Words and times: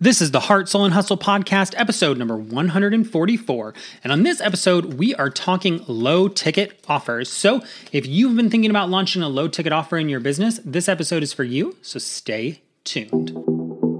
This 0.00 0.22
is 0.22 0.30
the 0.30 0.38
Heart, 0.38 0.68
Soul, 0.68 0.84
and 0.84 0.94
Hustle 0.94 1.18
podcast, 1.18 1.74
episode 1.76 2.18
number 2.18 2.36
144. 2.36 3.74
And 4.04 4.12
on 4.12 4.22
this 4.22 4.40
episode, 4.40 4.94
we 4.94 5.12
are 5.16 5.28
talking 5.28 5.84
low 5.88 6.28
ticket 6.28 6.80
offers. 6.86 7.28
So 7.28 7.62
if 7.90 8.06
you've 8.06 8.36
been 8.36 8.48
thinking 8.48 8.70
about 8.70 8.90
launching 8.90 9.22
a 9.22 9.28
low 9.28 9.48
ticket 9.48 9.72
offer 9.72 9.96
in 9.96 10.08
your 10.08 10.20
business, 10.20 10.60
this 10.64 10.88
episode 10.88 11.24
is 11.24 11.32
for 11.32 11.42
you. 11.42 11.76
So 11.82 11.98
stay 11.98 12.60
tuned. 12.84 13.36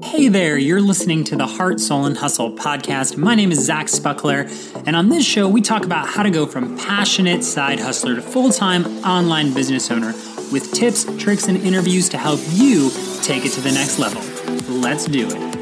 Hey 0.05 0.29
there, 0.29 0.57
you're 0.57 0.81
listening 0.81 1.25
to 1.25 1.37
the 1.37 1.49
Heart, 1.49 1.81
Soul, 1.81 2.05
and 2.05 2.17
Hustle 2.17 2.55
podcast. 2.55 3.17
My 3.17 3.35
name 3.35 3.51
is 3.51 3.59
Zach 3.59 3.87
Spuckler, 3.87 4.47
and 4.87 4.95
on 4.95 5.09
this 5.09 5.27
show, 5.27 5.49
we 5.49 5.61
talk 5.61 5.85
about 5.85 6.07
how 6.07 6.23
to 6.23 6.31
go 6.31 6.47
from 6.47 6.79
passionate 6.79 7.43
side 7.43 7.81
hustler 7.81 8.15
to 8.15 8.23
full 8.23 8.53
time 8.53 8.87
online 9.05 9.53
business 9.53 9.91
owner 9.91 10.13
with 10.53 10.73
tips, 10.73 11.07
tricks, 11.21 11.49
and 11.49 11.59
interviews 11.59 12.09
to 12.11 12.19
help 12.19 12.39
you 12.53 12.91
take 13.23 13.45
it 13.45 13.51
to 13.55 13.61
the 13.61 13.73
next 13.73 13.99
level. 13.99 14.23
Let's 14.73 15.07
do 15.07 15.29
it. 15.29 15.58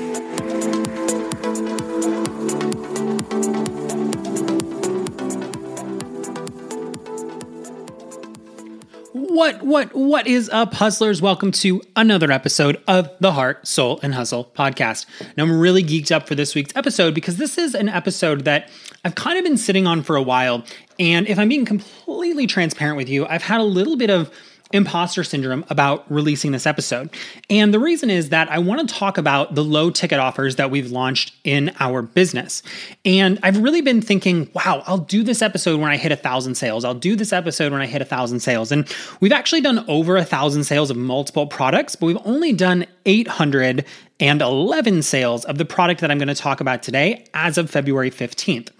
What, 9.36 9.62
what, 9.62 9.94
what 9.94 10.26
is 10.26 10.48
up, 10.48 10.72
hustlers? 10.72 11.20
Welcome 11.20 11.52
to 11.52 11.82
another 11.94 12.32
episode 12.32 12.82
of 12.88 13.10
the 13.20 13.32
Heart, 13.32 13.66
Soul, 13.66 14.00
and 14.02 14.14
Hustle 14.14 14.50
podcast. 14.56 15.04
Now, 15.36 15.42
I'm 15.42 15.60
really 15.60 15.84
geeked 15.84 16.10
up 16.10 16.26
for 16.26 16.34
this 16.34 16.54
week's 16.54 16.74
episode 16.74 17.14
because 17.14 17.36
this 17.36 17.58
is 17.58 17.74
an 17.74 17.90
episode 17.90 18.46
that 18.46 18.70
I've 19.04 19.14
kind 19.14 19.36
of 19.36 19.44
been 19.44 19.58
sitting 19.58 19.86
on 19.86 20.02
for 20.02 20.16
a 20.16 20.22
while. 20.22 20.64
And 20.98 21.28
if 21.28 21.38
I'm 21.38 21.50
being 21.50 21.66
completely 21.66 22.46
transparent 22.46 22.96
with 22.96 23.10
you, 23.10 23.26
I've 23.26 23.42
had 23.42 23.60
a 23.60 23.64
little 23.64 23.98
bit 23.98 24.08
of 24.08 24.30
imposter 24.72 25.22
syndrome 25.22 25.64
about 25.70 26.04
releasing 26.10 26.50
this 26.52 26.66
episode. 26.66 27.10
And 27.48 27.72
the 27.72 27.78
reason 27.78 28.10
is 28.10 28.30
that 28.30 28.50
I 28.50 28.58
want 28.58 28.86
to 28.86 28.94
talk 28.94 29.16
about 29.16 29.54
the 29.54 29.62
low 29.62 29.90
ticket 29.90 30.18
offers 30.18 30.56
that 30.56 30.70
we've 30.70 30.90
launched 30.90 31.34
in 31.44 31.72
our 31.78 32.02
business. 32.02 32.62
And 33.04 33.38
I've 33.42 33.58
really 33.58 33.80
been 33.80 34.02
thinking, 34.02 34.50
wow, 34.54 34.82
I'll 34.86 34.98
do 34.98 35.22
this 35.22 35.40
episode 35.40 35.80
when 35.80 35.90
I 35.90 35.96
hit 35.96 36.10
a 36.10 36.16
thousand 36.16 36.56
sales. 36.56 36.84
I'll 36.84 36.94
do 36.94 37.14
this 37.14 37.32
episode 37.32 37.70
when 37.72 37.80
I 37.80 37.86
hit 37.86 38.02
a 38.02 38.04
thousand 38.04 38.40
sales. 38.40 38.72
And 38.72 38.92
we've 39.20 39.32
actually 39.32 39.60
done 39.60 39.84
over 39.88 40.16
a 40.16 40.24
thousand 40.24 40.64
sales 40.64 40.90
of 40.90 40.96
multiple 40.96 41.46
products, 41.46 41.94
but 41.94 42.06
we've 42.06 42.18
only 42.24 42.52
done 42.52 42.86
811 43.04 45.02
sales 45.02 45.44
of 45.44 45.58
the 45.58 45.64
product 45.64 46.00
that 46.00 46.10
I'm 46.10 46.18
going 46.18 46.26
to 46.28 46.34
talk 46.34 46.60
about 46.60 46.82
today 46.82 47.24
as 47.34 47.56
of 47.56 47.70
February 47.70 48.10
15th. 48.10 48.70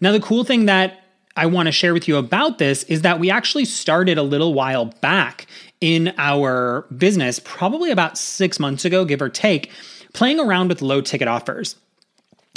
Now, 0.00 0.10
the 0.10 0.20
cool 0.20 0.42
thing 0.42 0.66
that 0.66 1.05
I 1.36 1.46
want 1.46 1.66
to 1.66 1.72
share 1.72 1.92
with 1.92 2.08
you 2.08 2.16
about 2.16 2.58
this 2.58 2.82
is 2.84 3.02
that 3.02 3.20
we 3.20 3.30
actually 3.30 3.66
started 3.66 4.18
a 4.18 4.22
little 4.22 4.54
while 4.54 4.86
back 4.86 5.46
in 5.80 6.14
our 6.16 6.86
business, 6.96 7.38
probably 7.38 7.90
about 7.90 8.16
six 8.16 8.58
months 8.58 8.84
ago, 8.84 9.04
give 9.04 9.20
or 9.20 9.28
take, 9.28 9.70
playing 10.14 10.40
around 10.40 10.68
with 10.68 10.80
low 10.80 11.00
ticket 11.00 11.28
offers. 11.28 11.76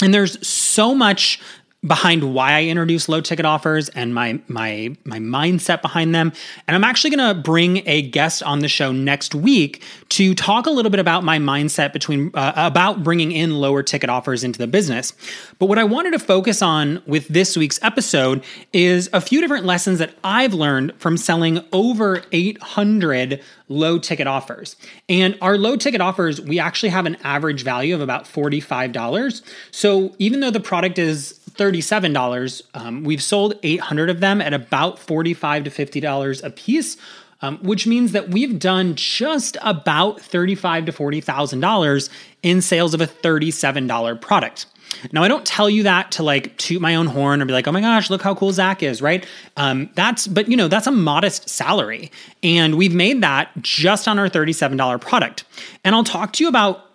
And 0.02 0.14
there's 0.14 0.46
so 0.46 0.94
much 0.94 1.40
behind 1.86 2.34
why 2.34 2.52
I 2.52 2.64
introduce 2.64 3.08
low 3.08 3.22
ticket 3.22 3.46
offers 3.46 3.88
and 3.90 4.14
my 4.14 4.40
my 4.48 4.94
my 5.04 5.18
mindset 5.18 5.80
behind 5.80 6.14
them. 6.14 6.32
And 6.66 6.74
I'm 6.74 6.84
actually 6.84 7.16
going 7.16 7.34
to 7.34 7.40
bring 7.40 7.88
a 7.88 8.02
guest 8.02 8.42
on 8.42 8.58
the 8.58 8.68
show 8.68 8.92
next 8.92 9.34
week 9.34 9.82
to 10.10 10.34
talk 10.34 10.66
a 10.66 10.70
little 10.70 10.90
bit 10.90 11.00
about 11.00 11.24
my 11.24 11.38
mindset 11.38 11.92
between 11.92 12.30
uh, 12.34 12.52
about 12.54 13.02
bringing 13.02 13.32
in 13.32 13.54
lower 13.54 13.82
ticket 13.82 14.10
offers 14.10 14.44
into 14.44 14.58
the 14.58 14.66
business. 14.66 15.14
But 15.58 15.66
what 15.66 15.78
I 15.78 15.84
wanted 15.84 16.12
to 16.12 16.18
focus 16.18 16.60
on 16.60 17.02
with 17.06 17.26
this 17.28 17.56
week's 17.56 17.82
episode 17.82 18.44
is 18.72 19.08
a 19.12 19.20
few 19.20 19.40
different 19.40 19.64
lessons 19.64 19.98
that 20.00 20.14
I've 20.22 20.52
learned 20.52 20.94
from 20.98 21.16
selling 21.16 21.64
over 21.72 22.22
800 22.32 23.42
low 23.70 23.98
ticket 23.98 24.26
offers. 24.26 24.76
And 25.08 25.38
our 25.40 25.56
low 25.56 25.76
ticket 25.76 26.02
offers, 26.02 26.40
we 26.40 26.58
actually 26.58 26.90
have 26.90 27.06
an 27.06 27.16
average 27.24 27.64
value 27.64 27.94
of 27.94 28.02
about 28.02 28.24
$45. 28.24 29.42
So 29.70 30.14
even 30.18 30.40
though 30.40 30.50
the 30.50 30.60
product 30.60 30.98
is 30.98 31.40
$37. 31.60 32.62
Um, 32.74 33.04
we've 33.04 33.22
sold 33.22 33.54
800 33.62 34.08
of 34.08 34.20
them 34.20 34.40
at 34.40 34.54
about 34.54 34.96
$45 34.96 35.64
to 35.64 35.70
$50 35.70 36.44
a 36.44 36.50
piece. 36.50 36.96
Um, 37.42 37.56
which 37.62 37.86
means 37.86 38.12
that 38.12 38.28
we've 38.28 38.58
done 38.58 38.96
just 38.96 39.56
about 39.62 40.20
thirty-five 40.20 40.84
to 40.84 40.92
forty 40.92 41.22
thousand 41.22 41.60
dollars 41.60 42.10
in 42.42 42.60
sales 42.60 42.92
of 42.92 43.00
a 43.00 43.06
thirty-seven 43.06 43.86
dollar 43.86 44.14
product. 44.14 44.66
Now, 45.12 45.22
I 45.22 45.28
don't 45.28 45.46
tell 45.46 45.70
you 45.70 45.84
that 45.84 46.12
to 46.12 46.22
like 46.22 46.56
toot 46.56 46.80
my 46.80 46.94
own 46.94 47.06
horn 47.06 47.40
or 47.40 47.44
be 47.46 47.52
like, 47.52 47.66
"Oh 47.66 47.72
my 47.72 47.80
gosh, 47.80 48.10
look 48.10 48.22
how 48.22 48.34
cool 48.34 48.52
Zach 48.52 48.82
is," 48.82 49.00
right? 49.00 49.24
Um, 49.56 49.90
that's, 49.94 50.26
but 50.26 50.48
you 50.48 50.56
know, 50.56 50.68
that's 50.68 50.86
a 50.86 50.92
modest 50.92 51.48
salary, 51.48 52.10
and 52.42 52.76
we've 52.76 52.94
made 52.94 53.22
that 53.22 53.50
just 53.60 54.08
on 54.08 54.18
our 54.18 54.28
thirty-seven 54.28 54.76
dollar 54.76 54.98
product. 54.98 55.44
And 55.84 55.94
I'll 55.94 56.04
talk 56.04 56.32
to 56.34 56.44
you 56.44 56.48
about 56.48 56.86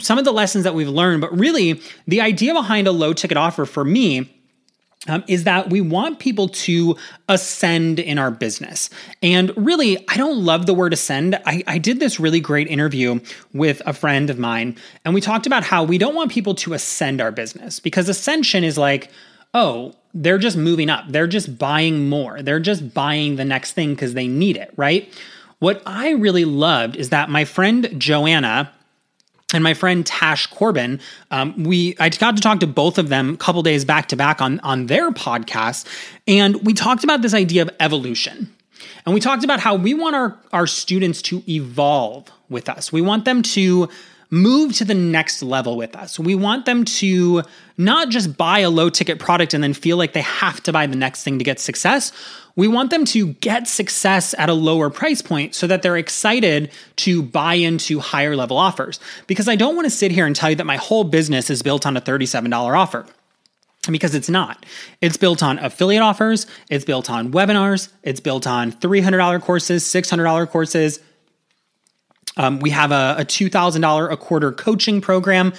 some 0.00 0.18
of 0.18 0.24
the 0.24 0.32
lessons 0.32 0.64
that 0.64 0.74
we've 0.74 0.88
learned, 0.88 1.20
but 1.20 1.36
really 1.36 1.80
the 2.08 2.20
idea 2.20 2.52
behind 2.52 2.86
a 2.86 2.92
low 2.92 3.12
ticket 3.12 3.36
offer 3.36 3.64
for 3.64 3.84
me 3.84 4.33
um, 5.08 5.24
is 5.26 5.44
that 5.44 5.70
we 5.70 5.80
want 5.80 6.18
people 6.18 6.48
to 6.48 6.96
ascend 7.28 7.98
in 7.98 8.18
our 8.18 8.30
business. 8.30 8.90
And 9.22 9.52
really, 9.56 10.06
I 10.08 10.16
don't 10.16 10.44
love 10.44 10.66
the 10.66 10.74
word 10.74 10.92
ascend. 10.92 11.38
I, 11.46 11.62
I, 11.66 11.78
did 11.78 12.00
this 12.00 12.18
really 12.18 12.40
great 12.40 12.68
interview 12.68 13.20
with 13.52 13.82
a 13.86 13.92
friend 13.92 14.30
of 14.30 14.38
mine, 14.38 14.76
and 15.04 15.14
we 15.14 15.20
talked 15.20 15.46
about 15.46 15.64
how 15.64 15.84
we 15.84 15.98
don't 15.98 16.14
want 16.14 16.30
people 16.30 16.54
to 16.56 16.72
ascend 16.72 17.20
our 17.20 17.30
business 17.30 17.80
because 17.80 18.08
ascension 18.08 18.64
is 18.64 18.78
like, 18.78 19.10
oh, 19.52 19.94
they're 20.14 20.38
just 20.38 20.56
moving 20.56 20.90
up, 20.90 21.04
they're 21.08 21.26
just 21.26 21.58
buying 21.58 22.08
more, 22.08 22.42
they're 22.42 22.60
just 22.60 22.94
buying 22.94 23.36
the 23.36 23.44
next 23.44 23.72
thing 23.72 23.94
because 23.94 24.14
they 24.14 24.28
need 24.28 24.56
it, 24.56 24.72
right? 24.76 25.12
What 25.58 25.82
I 25.86 26.10
really 26.10 26.44
loved 26.44 26.96
is 26.96 27.10
that 27.10 27.30
my 27.30 27.44
friend 27.44 27.94
Joanna, 27.98 28.72
and 29.54 29.64
my 29.64 29.74
friend 29.74 30.04
Tash 30.04 30.46
Corbin, 30.48 31.00
um, 31.30 31.64
we 31.64 31.96
I 31.98 32.08
got 32.08 32.36
to 32.36 32.42
talk 32.42 32.60
to 32.60 32.66
both 32.66 32.98
of 32.98 33.08
them 33.08 33.34
a 33.34 33.36
couple 33.36 33.62
days 33.62 33.84
back 33.84 34.08
to 34.08 34.16
back 34.16 34.42
on 34.42 34.60
on 34.60 34.86
their 34.86 35.10
podcast, 35.10 35.86
and 36.26 36.64
we 36.66 36.74
talked 36.74 37.04
about 37.04 37.22
this 37.22 37.34
idea 37.34 37.62
of 37.62 37.70
evolution. 37.80 38.54
And 39.06 39.14
we 39.14 39.20
talked 39.20 39.44
about 39.44 39.60
how 39.60 39.74
we 39.74 39.94
want 39.94 40.16
our, 40.16 40.38
our 40.52 40.66
students 40.66 41.20
to 41.22 41.42
evolve 41.48 42.30
with 42.48 42.68
us. 42.68 42.92
We 42.92 43.02
want 43.02 43.24
them 43.24 43.42
to 43.42 43.88
move 44.30 44.72
to 44.74 44.84
the 44.84 44.94
next 44.94 45.42
level 45.42 45.76
with 45.76 45.94
us. 45.94 46.18
We 46.18 46.34
want 46.34 46.64
them 46.64 46.84
to 46.84 47.42
not 47.76 48.08
just 48.08 48.36
buy 48.36 48.60
a 48.60 48.70
low 48.70 48.90
ticket 48.90 49.18
product 49.18 49.54
and 49.54 49.62
then 49.62 49.74
feel 49.74 49.96
like 49.96 50.12
they 50.12 50.22
have 50.22 50.62
to 50.64 50.72
buy 50.72 50.86
the 50.86 50.96
next 50.96 51.22
thing 51.22 51.38
to 51.38 51.44
get 51.44 51.60
success. 51.60 52.12
We 52.56 52.68
want 52.68 52.90
them 52.90 53.04
to 53.06 53.32
get 53.34 53.66
success 53.66 54.34
at 54.38 54.48
a 54.48 54.54
lower 54.54 54.88
price 54.88 55.22
point 55.22 55.54
so 55.54 55.66
that 55.66 55.82
they're 55.82 55.96
excited 55.96 56.70
to 56.96 57.22
buy 57.22 57.54
into 57.54 57.98
higher 57.98 58.36
level 58.36 58.56
offers. 58.56 59.00
Because 59.26 59.48
I 59.48 59.56
don't 59.56 59.74
want 59.74 59.86
to 59.86 59.90
sit 59.90 60.12
here 60.12 60.26
and 60.26 60.36
tell 60.36 60.50
you 60.50 60.56
that 60.56 60.66
my 60.66 60.76
whole 60.76 61.04
business 61.04 61.50
is 61.50 61.62
built 61.62 61.84
on 61.84 61.96
a 61.96 62.00
$37 62.00 62.76
offer 62.76 63.06
because 63.90 64.14
it's 64.14 64.28
not. 64.28 64.64
It's 65.00 65.16
built 65.16 65.42
on 65.42 65.58
affiliate 65.58 66.02
offers, 66.02 66.46
it's 66.70 66.84
built 66.84 67.10
on 67.10 67.32
webinars, 67.32 67.88
it's 68.02 68.20
built 68.20 68.46
on 68.46 68.72
$300 68.72 69.42
courses, 69.42 69.84
$600 69.84 70.48
courses. 70.48 71.00
Um, 72.36 72.60
we 72.60 72.70
have 72.70 72.92
a, 72.92 73.16
a 73.18 73.24
$2,000 73.24 74.12
a 74.12 74.16
quarter 74.16 74.52
coaching 74.52 75.00
program, 75.00 75.52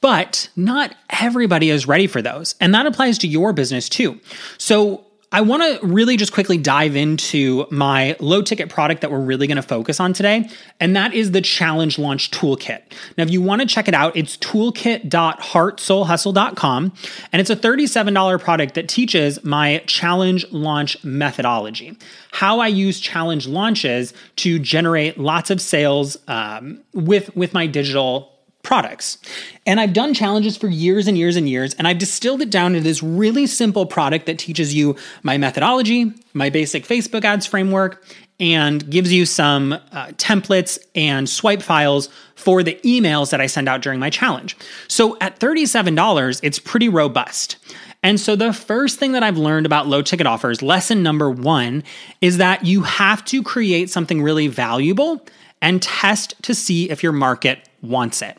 but 0.00 0.48
not 0.56 0.94
everybody 1.10 1.70
is 1.70 1.86
ready 1.86 2.06
for 2.06 2.22
those. 2.22 2.54
And 2.60 2.74
that 2.74 2.86
applies 2.86 3.18
to 3.18 3.28
your 3.28 3.52
business 3.52 3.88
too. 3.88 4.20
So 4.58 5.05
I 5.32 5.40
want 5.40 5.62
to 5.62 5.80
really 5.84 6.16
just 6.16 6.32
quickly 6.32 6.56
dive 6.56 6.94
into 6.94 7.66
my 7.70 8.14
low 8.20 8.42
ticket 8.42 8.68
product 8.68 9.00
that 9.00 9.10
we're 9.10 9.18
really 9.18 9.48
going 9.48 9.56
to 9.56 9.62
focus 9.62 9.98
on 9.98 10.12
today, 10.12 10.48
and 10.78 10.94
that 10.94 11.14
is 11.14 11.32
the 11.32 11.40
Challenge 11.40 11.98
Launch 11.98 12.30
Toolkit. 12.30 12.82
Now, 13.18 13.24
if 13.24 13.30
you 13.30 13.42
want 13.42 13.60
to 13.60 13.66
check 13.66 13.88
it 13.88 13.94
out, 13.94 14.16
it's 14.16 14.36
toolkit.heartsoulhustle.com, 14.36 16.92
and 17.32 17.40
it's 17.40 17.50
a 17.50 17.56
$37 17.56 18.40
product 18.40 18.74
that 18.74 18.88
teaches 18.88 19.42
my 19.44 19.82
challenge 19.86 20.46
launch 20.52 21.02
methodology, 21.02 21.98
how 22.30 22.60
I 22.60 22.68
use 22.68 23.00
challenge 23.00 23.48
launches 23.48 24.14
to 24.36 24.60
generate 24.60 25.18
lots 25.18 25.50
of 25.50 25.60
sales 25.60 26.16
um, 26.28 26.84
with, 26.94 27.34
with 27.34 27.52
my 27.52 27.66
digital 27.66 28.35
products. 28.66 29.18
And 29.64 29.80
I've 29.80 29.92
done 29.92 30.12
challenges 30.12 30.56
for 30.56 30.66
years 30.66 31.06
and 31.06 31.16
years 31.16 31.36
and 31.36 31.48
years, 31.48 31.72
and 31.74 31.86
I've 31.86 31.98
distilled 31.98 32.42
it 32.42 32.50
down 32.50 32.72
to 32.72 32.80
this 32.80 33.00
really 33.00 33.46
simple 33.46 33.86
product 33.86 34.26
that 34.26 34.40
teaches 34.40 34.74
you 34.74 34.96
my 35.22 35.38
methodology, 35.38 36.12
my 36.34 36.50
basic 36.50 36.84
Facebook 36.84 37.24
ads 37.24 37.46
framework, 37.46 38.04
and 38.40 38.90
gives 38.90 39.12
you 39.12 39.24
some 39.24 39.72
uh, 39.72 40.08
templates 40.18 40.78
and 40.96 41.28
swipe 41.28 41.62
files 41.62 42.08
for 42.34 42.64
the 42.64 42.74
emails 42.84 43.30
that 43.30 43.40
I 43.40 43.46
send 43.46 43.68
out 43.68 43.82
during 43.82 44.00
my 44.00 44.10
challenge. 44.10 44.56
So 44.88 45.16
at 45.20 45.38
$37, 45.38 46.40
it's 46.42 46.58
pretty 46.58 46.88
robust. 46.88 47.56
And 48.02 48.20
so, 48.20 48.36
the 48.36 48.52
first 48.52 48.98
thing 48.98 49.12
that 49.12 49.22
I've 49.22 49.38
learned 49.38 49.66
about 49.66 49.88
low 49.88 50.02
ticket 50.02 50.26
offers, 50.26 50.60
lesson 50.62 51.02
number 51.02 51.30
one, 51.30 51.82
is 52.20 52.36
that 52.36 52.64
you 52.64 52.82
have 52.82 53.24
to 53.26 53.42
create 53.42 53.90
something 53.90 54.22
really 54.22 54.46
valuable 54.46 55.26
and 55.62 55.82
test 55.82 56.40
to 56.42 56.54
see 56.54 56.90
if 56.90 57.02
your 57.02 57.12
market 57.12 57.68
wants 57.82 58.22
it. 58.22 58.38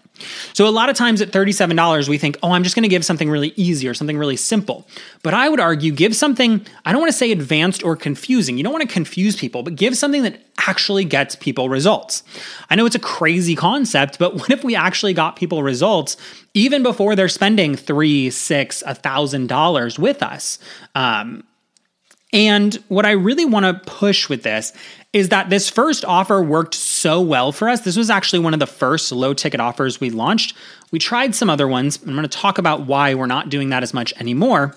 So, 0.53 0.67
a 0.67 0.69
lot 0.69 0.89
of 0.89 0.95
times 0.95 1.21
at 1.21 1.31
$37, 1.31 2.07
we 2.07 2.17
think, 2.17 2.37
oh, 2.43 2.51
I'm 2.51 2.63
just 2.63 2.75
going 2.75 2.83
to 2.83 2.89
give 2.89 3.05
something 3.05 3.29
really 3.29 3.53
easy 3.55 3.87
or 3.87 3.93
something 3.93 4.17
really 4.17 4.35
simple. 4.35 4.87
But 5.23 5.33
I 5.33 5.49
would 5.49 5.59
argue, 5.59 5.91
give 5.91 6.15
something, 6.15 6.65
I 6.85 6.91
don't 6.91 7.01
want 7.01 7.11
to 7.11 7.17
say 7.17 7.31
advanced 7.31 7.83
or 7.83 7.95
confusing. 7.95 8.57
You 8.57 8.63
don't 8.63 8.73
want 8.73 8.87
to 8.87 8.93
confuse 8.93 9.35
people, 9.35 9.63
but 9.63 9.75
give 9.75 9.97
something 9.97 10.23
that 10.23 10.41
actually 10.67 11.05
gets 11.05 11.35
people 11.35 11.69
results. 11.69 12.23
I 12.69 12.75
know 12.75 12.85
it's 12.85 12.95
a 12.95 12.99
crazy 12.99 13.55
concept, 13.55 14.19
but 14.19 14.33
what 14.39 14.49
if 14.49 14.63
we 14.63 14.75
actually 14.75 15.13
got 15.13 15.35
people 15.35 15.63
results 15.63 16.17
even 16.53 16.83
before 16.83 17.15
they're 17.15 17.29
spending 17.29 17.75
three, 17.75 18.29
six, 18.29 18.83
a 18.85 18.95
thousand 18.95 19.47
dollars 19.47 19.99
with 19.99 20.23
us? 20.23 20.59
Um, 20.95 21.43
and 22.33 22.75
what 22.89 23.05
I 23.05 23.11
really 23.11 23.45
want 23.45 23.65
to 23.65 23.89
push 23.89 24.27
with 24.27 24.43
this 24.43 24.73
is 25.13 25.29
that 25.29 25.49
this 25.49 25.69
first 25.69 26.03
offer 26.03 26.41
worked 26.41 26.75
so 26.75 27.21
well 27.21 27.51
for 27.51 27.69
us. 27.69 27.81
This 27.81 27.95
was 27.95 28.09
actually 28.09 28.39
one 28.39 28.53
of 28.53 28.59
the 28.59 28.67
first 28.67 29.11
low 29.11 29.33
ticket 29.33 29.59
offers 29.59 30.01
we 30.01 30.09
launched. 30.09 30.55
We 30.91 30.99
tried 30.99 31.35
some 31.35 31.49
other 31.49 31.67
ones. 31.67 31.99
I'm 32.03 32.13
going 32.13 32.23
to 32.23 32.27
talk 32.27 32.57
about 32.57 32.81
why 32.85 33.13
we're 33.13 33.27
not 33.27 33.49
doing 33.49 33.69
that 33.69 33.83
as 33.83 33.93
much 33.93 34.13
anymore. 34.19 34.75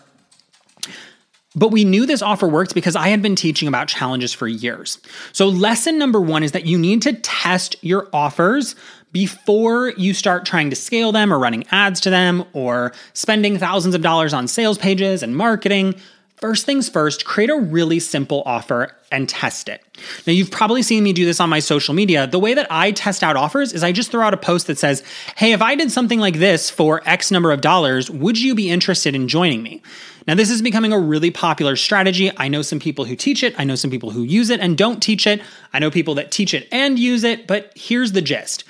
But 1.56 1.72
we 1.72 1.84
knew 1.84 2.06
this 2.06 2.22
offer 2.22 2.46
worked 2.46 2.74
because 2.74 2.94
I 2.94 3.08
had 3.08 3.22
been 3.22 3.34
teaching 3.34 3.66
about 3.66 3.88
challenges 3.88 4.32
for 4.32 4.46
years. 4.46 4.98
So, 5.32 5.48
lesson 5.48 5.98
number 5.98 6.20
one 6.20 6.44
is 6.44 6.52
that 6.52 6.64
you 6.64 6.78
need 6.78 7.02
to 7.02 7.12
test 7.12 7.74
your 7.82 8.08
offers 8.12 8.76
before 9.10 9.90
you 9.96 10.14
start 10.14 10.46
trying 10.46 10.70
to 10.70 10.76
scale 10.76 11.10
them 11.10 11.32
or 11.32 11.40
running 11.40 11.66
ads 11.72 12.00
to 12.02 12.10
them 12.10 12.44
or 12.52 12.92
spending 13.14 13.58
thousands 13.58 13.96
of 13.96 14.02
dollars 14.02 14.32
on 14.32 14.46
sales 14.46 14.78
pages 14.78 15.24
and 15.24 15.36
marketing. 15.36 15.96
First 16.40 16.64
things 16.64 16.88
first, 16.88 17.26
create 17.26 17.50
a 17.50 17.56
really 17.56 18.00
simple 18.00 18.42
offer 18.46 18.96
and 19.12 19.28
test 19.28 19.68
it. 19.68 19.82
Now, 20.26 20.32
you've 20.32 20.50
probably 20.50 20.82
seen 20.82 21.04
me 21.04 21.12
do 21.12 21.26
this 21.26 21.38
on 21.38 21.50
my 21.50 21.58
social 21.58 21.92
media. 21.92 22.26
The 22.26 22.38
way 22.38 22.54
that 22.54 22.66
I 22.70 22.92
test 22.92 23.22
out 23.22 23.36
offers 23.36 23.74
is 23.74 23.84
I 23.84 23.92
just 23.92 24.10
throw 24.10 24.22
out 24.24 24.32
a 24.32 24.38
post 24.38 24.66
that 24.68 24.78
says, 24.78 25.02
Hey, 25.36 25.52
if 25.52 25.60
I 25.60 25.74
did 25.74 25.92
something 25.92 26.18
like 26.18 26.38
this 26.38 26.70
for 26.70 27.02
X 27.04 27.30
number 27.30 27.52
of 27.52 27.60
dollars, 27.60 28.10
would 28.10 28.38
you 28.38 28.54
be 28.54 28.70
interested 28.70 29.14
in 29.14 29.28
joining 29.28 29.62
me? 29.62 29.82
Now, 30.26 30.34
this 30.34 30.50
is 30.50 30.62
becoming 30.62 30.94
a 30.94 30.98
really 30.98 31.30
popular 31.30 31.76
strategy. 31.76 32.30
I 32.36 32.48
know 32.48 32.62
some 32.62 32.78
people 32.78 33.04
who 33.04 33.16
teach 33.16 33.42
it, 33.42 33.54
I 33.58 33.64
know 33.64 33.74
some 33.74 33.90
people 33.90 34.10
who 34.10 34.22
use 34.22 34.48
it 34.48 34.60
and 34.60 34.78
don't 34.78 35.02
teach 35.02 35.26
it, 35.26 35.42
I 35.74 35.78
know 35.78 35.90
people 35.90 36.14
that 36.14 36.30
teach 36.30 36.54
it 36.54 36.68
and 36.72 36.98
use 36.98 37.22
it, 37.24 37.46
but 37.46 37.72
here's 37.74 38.12
the 38.12 38.22
gist. 38.22 38.64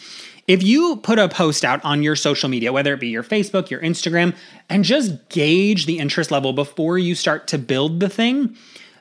If 0.50 0.64
you 0.64 0.96
put 0.96 1.20
a 1.20 1.28
post 1.28 1.64
out 1.64 1.80
on 1.84 2.02
your 2.02 2.16
social 2.16 2.48
media, 2.48 2.72
whether 2.72 2.92
it 2.92 2.98
be 2.98 3.06
your 3.06 3.22
Facebook, 3.22 3.70
your 3.70 3.80
Instagram, 3.82 4.34
and 4.68 4.82
just 4.82 5.28
gauge 5.28 5.86
the 5.86 6.00
interest 6.00 6.32
level 6.32 6.52
before 6.52 6.98
you 6.98 7.14
start 7.14 7.46
to 7.46 7.56
build 7.56 8.00
the 8.00 8.08
thing, 8.08 8.56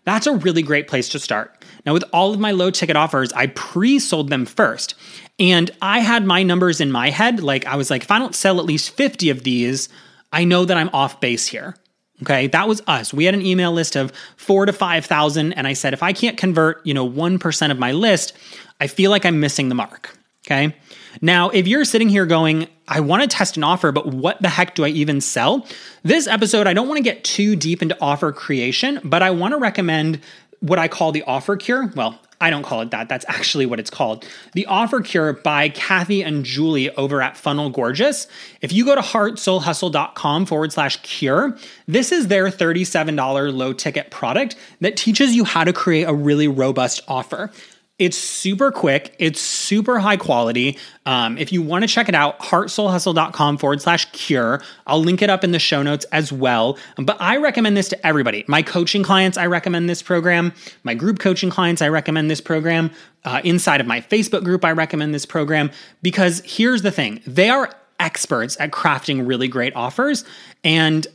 that's 0.06 0.28
a 0.28 0.36
really 0.36 0.62
great 0.62 0.88
place 0.88 1.10
to 1.10 1.18
start. 1.18 1.66
Now, 1.88 1.94
with 1.94 2.04
all 2.14 2.32
of 2.32 2.40
my 2.40 2.52
low 2.52 2.70
ticket 2.70 2.96
offers, 2.96 3.34
I 3.34 3.48
pre 3.48 3.98
sold 3.98 4.30
them 4.30 4.46
first. 4.46 4.94
And 5.40 5.72
I 5.82 6.02
had 6.02 6.24
my 6.24 6.44
numbers 6.44 6.80
in 6.82 6.92
my 6.92 7.10
head. 7.10 7.42
Like, 7.42 7.66
I 7.66 7.78
was 7.78 7.90
like, 7.90 8.04
if 8.04 8.12
I 8.12 8.20
don't 8.20 8.36
sell 8.36 8.60
at 8.60 8.66
least 8.66 8.92
50 8.92 9.32
of 9.32 9.44
these, 9.44 9.90
I 10.32 10.44
know 10.44 10.66
that 10.66 10.78
I'm 10.78 10.92
off 10.94 11.20
base 11.20 11.48
here. 11.48 11.76
Okay, 12.22 12.46
that 12.46 12.68
was 12.68 12.84
us. 12.86 13.12
We 13.12 13.26
had 13.26 13.34
an 13.34 13.42
email 13.44 13.72
list 13.72 13.96
of 13.96 14.14
four 14.38 14.68
to 14.68 14.72
5,000. 14.72 15.54
And 15.54 15.66
I 15.66 15.74
said, 15.74 15.94
if 15.94 16.04
I 16.04 16.14
can't 16.14 16.38
convert, 16.38 16.86
you 16.86 16.94
know, 16.94 17.10
1% 17.10 17.72
of 17.72 17.80
my 17.80 17.92
list, 17.92 18.34
I 18.80 18.86
feel 18.86 19.10
like 19.10 19.26
I'm 19.26 19.40
missing 19.40 19.70
the 19.70 19.74
mark. 19.76 20.16
Okay. 20.46 20.76
Now, 21.22 21.50
if 21.50 21.68
you're 21.68 21.86
sitting 21.86 22.10
here 22.10 22.26
going, 22.26 22.68
I 22.88 23.00
want 23.00 23.22
to 23.22 23.28
test 23.28 23.58
an 23.58 23.64
offer, 23.64 23.92
but 23.92 24.08
what 24.08 24.42
the 24.42 24.50
heck 24.50 24.76
do 24.76 24.86
I 24.86 24.90
even 24.90 25.22
sell? 25.22 25.66
This 26.04 26.28
episode, 26.28 26.68
I 26.68 26.74
don't 26.74 26.88
want 26.88 26.98
to 26.98 27.04
get 27.04 27.24
too 27.24 27.56
deep 27.56 27.82
into 27.82 27.98
offer 28.02 28.32
creation, 28.32 29.00
but 29.04 29.22
I 29.22 29.32
want 29.32 29.54
to 29.54 29.58
recommend 29.58 30.22
what 30.60 30.80
I 30.80 30.88
call 30.88 31.12
the 31.12 31.24
offer 31.24 31.56
cure. 31.56 31.92
Well, 31.96 32.20
I 32.42 32.50
don't 32.50 32.64
call 32.64 32.82
it 32.82 32.92
that. 32.92 33.10
That's 33.10 33.26
actually 33.28 33.66
what 33.66 33.80
it's 33.80 33.90
called. 33.90 34.26
The 34.54 34.66
Offer 34.66 35.02
Cure 35.02 35.34
by 35.34 35.70
Kathy 35.70 36.22
and 36.22 36.46
Julie 36.46 36.90
over 36.92 37.22
at 37.22 37.36
Funnel 37.36 37.70
Gorgeous. 37.70 38.28
If 38.62 38.72
you 38.72 38.86
go 38.86 38.96
to 38.96 39.02
heartsoulhustle.com 39.02 40.46
forward 40.46 40.72
slash 40.72 40.98
cure, 40.98 41.58
this 41.88 42.14
is 42.14 42.28
their 42.28 42.48
$37 42.48 43.54
low 43.54 43.74
ticket 43.74 44.10
product 44.10 44.56
that 44.80 44.96
teaches 44.96 45.36
you 45.36 45.44
how 45.44 45.66
to 45.66 45.74
create 45.74 46.04
a 46.04 46.14
really 46.14 46.48
robust 46.48 47.02
offer. 47.10 47.52
It's 48.00 48.18
super 48.18 48.72
quick. 48.72 49.14
It's 49.20 49.42
super 49.42 50.00
high 50.00 50.16
quality. 50.16 50.78
Um, 51.06 51.38
if 51.38 51.52
you 51.52 51.62
want 51.62 51.84
to 51.84 51.88
check 51.88 52.08
it 52.08 52.16
out, 52.16 52.40
heartsoulhustle.com 52.40 53.58
forward 53.58 53.82
slash 53.82 54.06
cure. 54.12 54.62
I'll 54.88 55.02
link 55.02 55.22
it 55.22 55.30
up 55.30 55.44
in 55.44 55.52
the 55.52 55.60
show 55.60 55.84
notes 55.84 56.06
as 56.14 56.32
well. 56.32 56.78
But 56.98 57.18
I 57.20 57.38
recommend 57.38 57.76
this 57.76 57.90
to 57.90 58.08
everybody. 58.08 58.46
My 58.48 58.62
coaching 58.62 59.04
clients, 59.04 59.38
I 59.38 59.48
recommend 59.48 59.90
this 59.90 60.02
program. 60.02 60.54
My 60.84 60.94
group 60.94 61.20
coaching 61.20 61.50
clients, 61.50 61.82
I 61.82 61.90
recommend 61.90 62.32
this 62.32 62.40
program. 62.40 62.92
Uh, 63.26 63.42
inside 63.44 63.82
of 63.82 63.88
my 63.88 64.00
Facebook 64.00 64.46
group, 64.46 64.64
I 64.64 64.72
recommend 64.72 65.14
this 65.14 65.26
program 65.26 65.70
because 66.02 66.42
here's 66.46 66.82
the 66.84 66.92
thing 66.92 67.22
they 67.28 67.50
are 67.50 67.70
experts 68.00 68.56
at 68.62 68.72
crafting 68.72 69.28
really 69.28 69.50
great 69.50 69.76
offers. 69.76 70.24
And 70.64 71.06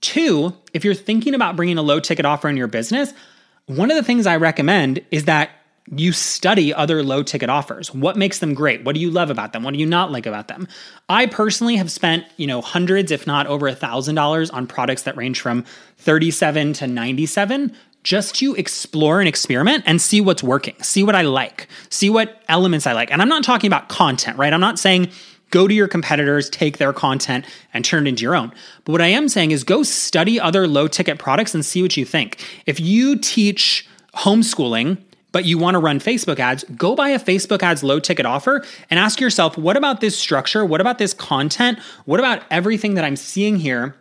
two, 0.00 0.56
if 0.72 0.86
you're 0.86 0.94
thinking 0.94 1.34
about 1.34 1.54
bringing 1.54 1.76
a 1.76 1.82
low 1.82 2.00
ticket 2.00 2.24
offer 2.24 2.48
in 2.48 2.56
your 2.56 2.66
business, 2.66 3.12
one 3.66 3.90
of 3.90 3.96
the 3.98 4.02
things 4.02 4.26
I 4.26 4.36
recommend 4.36 5.04
is 5.10 5.26
that 5.26 5.50
you 5.90 6.12
study 6.12 6.72
other 6.72 7.02
low 7.02 7.22
ticket 7.22 7.50
offers. 7.50 7.92
What 7.92 8.16
makes 8.16 8.38
them 8.38 8.54
great? 8.54 8.84
What 8.84 8.94
do 8.94 9.00
you 9.00 9.10
love 9.10 9.30
about 9.30 9.52
them? 9.52 9.62
What 9.62 9.74
do 9.74 9.80
you 9.80 9.86
not 9.86 10.10
like 10.10 10.24
about 10.26 10.48
them? 10.48 10.66
I 11.08 11.26
personally 11.26 11.76
have 11.76 11.90
spent, 11.90 12.24
you 12.36 12.46
know, 12.46 12.62
hundreds, 12.62 13.10
if 13.10 13.26
not 13.26 13.46
over 13.46 13.68
a 13.68 13.74
thousand 13.74 14.14
dollars 14.14 14.50
on 14.50 14.66
products 14.66 15.02
that 15.02 15.16
range 15.16 15.40
from 15.40 15.64
37 15.98 16.72
to 16.74 16.86
97 16.86 17.76
just 18.02 18.34
to 18.36 18.54
explore 18.54 19.20
and 19.20 19.28
experiment 19.28 19.84
and 19.86 20.00
see 20.00 20.20
what's 20.20 20.42
working, 20.42 20.74
see 20.82 21.02
what 21.02 21.14
I 21.14 21.22
like, 21.22 21.68
see 21.90 22.10
what 22.10 22.42
elements 22.48 22.86
I 22.86 22.92
like. 22.92 23.10
And 23.10 23.20
I'm 23.20 23.28
not 23.28 23.44
talking 23.44 23.68
about 23.68 23.88
content, 23.88 24.38
right? 24.38 24.52
I'm 24.52 24.60
not 24.60 24.78
saying 24.78 25.10
go 25.50 25.68
to 25.68 25.74
your 25.74 25.88
competitors, 25.88 26.50
take 26.50 26.78
their 26.78 26.92
content, 26.92 27.46
and 27.72 27.84
turn 27.84 28.06
it 28.06 28.10
into 28.10 28.22
your 28.22 28.34
own. 28.34 28.52
But 28.84 28.92
what 28.92 29.00
I 29.00 29.06
am 29.06 29.28
saying 29.28 29.52
is 29.52 29.64
go 29.64 29.82
study 29.82 30.40
other 30.40 30.66
low 30.66 30.88
ticket 30.88 31.18
products 31.18 31.54
and 31.54 31.64
see 31.64 31.80
what 31.80 31.96
you 31.96 32.04
think. 32.04 32.44
If 32.66 32.80
you 32.80 33.18
teach 33.18 33.86
homeschooling, 34.14 34.98
but 35.34 35.44
you 35.44 35.58
want 35.58 35.74
to 35.74 35.80
run 35.80 35.98
Facebook 35.98 36.38
ads, 36.38 36.62
go 36.76 36.94
buy 36.94 37.08
a 37.08 37.18
Facebook 37.18 37.60
ads 37.60 37.82
low 37.82 37.98
ticket 37.98 38.24
offer 38.24 38.64
and 38.88 39.00
ask 39.00 39.20
yourself, 39.20 39.58
what 39.58 39.76
about 39.76 40.00
this 40.00 40.16
structure? 40.16 40.64
What 40.64 40.80
about 40.80 40.98
this 40.98 41.12
content? 41.12 41.80
What 42.04 42.20
about 42.20 42.44
everything 42.52 42.94
that 42.94 43.04
I'm 43.04 43.16
seeing 43.16 43.56
here? 43.56 43.96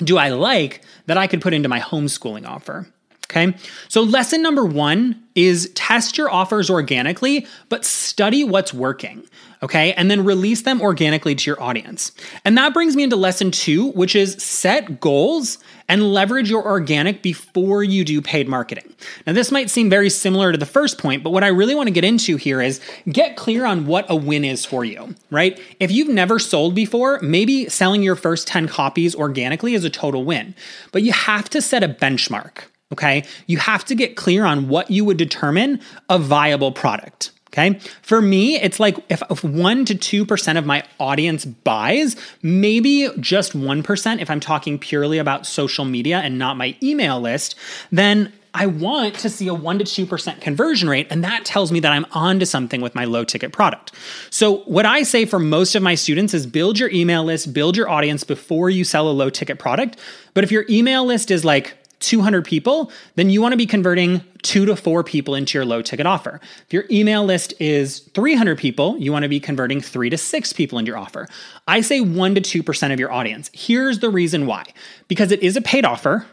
Do 0.00 0.18
I 0.18 0.30
like 0.30 0.82
that 1.06 1.16
I 1.16 1.28
could 1.28 1.40
put 1.40 1.54
into 1.54 1.68
my 1.68 1.78
homeschooling 1.78 2.44
offer? 2.44 2.88
Okay. 3.30 3.54
So, 3.88 4.02
lesson 4.02 4.40
number 4.40 4.64
one 4.64 5.22
is 5.34 5.70
test 5.74 6.16
your 6.16 6.30
offers 6.30 6.70
organically, 6.70 7.46
but 7.68 7.84
study 7.84 8.42
what's 8.42 8.72
working. 8.72 9.22
Okay. 9.62 9.92
And 9.92 10.10
then 10.10 10.24
release 10.24 10.62
them 10.62 10.80
organically 10.80 11.34
to 11.34 11.50
your 11.50 11.62
audience. 11.62 12.12
And 12.44 12.56
that 12.56 12.72
brings 12.72 12.96
me 12.96 13.02
into 13.02 13.16
lesson 13.16 13.50
two, 13.50 13.90
which 13.90 14.16
is 14.16 14.42
set 14.42 15.00
goals 15.00 15.58
and 15.88 16.14
leverage 16.14 16.48
your 16.48 16.64
organic 16.64 17.22
before 17.22 17.82
you 17.82 18.02
do 18.04 18.22
paid 18.22 18.48
marketing. 18.48 18.94
Now, 19.26 19.34
this 19.34 19.50
might 19.50 19.68
seem 19.68 19.90
very 19.90 20.08
similar 20.08 20.52
to 20.52 20.58
the 20.58 20.66
first 20.66 20.96
point, 20.96 21.22
but 21.22 21.30
what 21.30 21.44
I 21.44 21.48
really 21.48 21.74
want 21.74 21.88
to 21.88 21.92
get 21.92 22.04
into 22.04 22.36
here 22.36 22.62
is 22.62 22.80
get 23.10 23.36
clear 23.36 23.66
on 23.66 23.86
what 23.86 24.06
a 24.08 24.16
win 24.16 24.44
is 24.44 24.64
for 24.64 24.84
you, 24.84 25.14
right? 25.30 25.60
If 25.80 25.90
you've 25.90 26.08
never 26.08 26.38
sold 26.38 26.74
before, 26.74 27.20
maybe 27.20 27.68
selling 27.68 28.02
your 28.02 28.16
first 28.16 28.48
10 28.48 28.68
copies 28.68 29.14
organically 29.14 29.74
is 29.74 29.84
a 29.84 29.90
total 29.90 30.24
win, 30.24 30.54
but 30.92 31.02
you 31.02 31.12
have 31.12 31.50
to 31.50 31.60
set 31.60 31.82
a 31.82 31.88
benchmark. 31.88 32.64
Okay. 32.92 33.24
You 33.46 33.58
have 33.58 33.84
to 33.86 33.94
get 33.94 34.16
clear 34.16 34.44
on 34.44 34.68
what 34.68 34.90
you 34.90 35.04
would 35.04 35.18
determine 35.18 35.80
a 36.08 36.18
viable 36.18 36.72
product. 36.72 37.32
Okay. 37.50 37.78
For 38.02 38.20
me, 38.20 38.56
it's 38.56 38.78
like 38.78 38.98
if, 39.08 39.22
if 39.30 39.42
1% 39.42 39.86
to 39.98 40.24
2% 40.26 40.58
of 40.58 40.66
my 40.66 40.84
audience 41.00 41.44
buys, 41.44 42.14
maybe 42.42 43.08
just 43.20 43.54
1%, 43.54 44.20
if 44.20 44.30
I'm 44.30 44.40
talking 44.40 44.78
purely 44.78 45.18
about 45.18 45.46
social 45.46 45.84
media 45.84 46.18
and 46.18 46.38
not 46.38 46.56
my 46.56 46.76
email 46.82 47.20
list, 47.20 47.56
then 47.90 48.32
I 48.52 48.66
want 48.66 49.14
to 49.16 49.30
see 49.30 49.48
a 49.48 49.54
1% 49.54 49.78
to 49.78 50.06
2% 50.06 50.40
conversion 50.40 50.88
rate, 50.88 51.06
and 51.10 51.22
that 51.24 51.44
tells 51.44 51.70
me 51.70 51.80
that 51.80 51.92
I'm 51.92 52.06
onto 52.12 52.44
something 52.44 52.80
with 52.80 52.94
my 52.94 53.04
low 53.04 53.24
ticket 53.24 53.52
product. 53.52 53.92
So, 54.30 54.58
what 54.60 54.86
I 54.86 55.02
say 55.02 55.26
for 55.26 55.38
most 55.38 55.74
of 55.74 55.82
my 55.82 55.94
students 55.94 56.34
is 56.34 56.46
build 56.46 56.78
your 56.78 56.90
email 56.90 57.24
list, 57.24 57.52
build 57.52 57.76
your 57.76 57.88
audience 57.88 58.24
before 58.24 58.68
you 58.70 58.84
sell 58.84 59.08
a 59.08 59.12
low 59.12 59.30
ticket 59.30 59.58
product. 59.58 59.98
But 60.34 60.44
if 60.44 60.50
your 60.50 60.64
email 60.68 61.04
list 61.04 61.30
is 61.30 61.44
like 61.44 61.76
200 62.00 62.44
people, 62.44 62.90
then 63.16 63.30
you 63.30 63.42
want 63.42 63.52
to 63.52 63.56
be 63.56 63.66
converting 63.66 64.22
two 64.42 64.64
to 64.64 64.76
four 64.76 65.02
people 65.02 65.34
into 65.34 65.58
your 65.58 65.64
low 65.64 65.82
ticket 65.82 66.06
offer. 66.06 66.40
If 66.66 66.72
your 66.72 66.84
email 66.90 67.24
list 67.24 67.54
is 67.60 68.00
300 68.14 68.56
people, 68.56 68.96
you 68.98 69.12
want 69.12 69.24
to 69.24 69.28
be 69.28 69.40
converting 69.40 69.80
three 69.80 70.10
to 70.10 70.16
six 70.16 70.52
people 70.52 70.78
into 70.78 70.90
your 70.90 70.98
offer. 70.98 71.28
I 71.66 71.80
say 71.80 72.00
1% 72.00 72.42
to 72.42 72.62
2% 72.62 72.92
of 72.92 73.00
your 73.00 73.12
audience. 73.12 73.50
Here's 73.52 73.98
the 73.98 74.10
reason 74.10 74.46
why 74.46 74.64
because 75.08 75.32
it 75.32 75.42
is 75.42 75.56
a 75.56 75.60
paid 75.60 75.84
offer. 75.84 76.26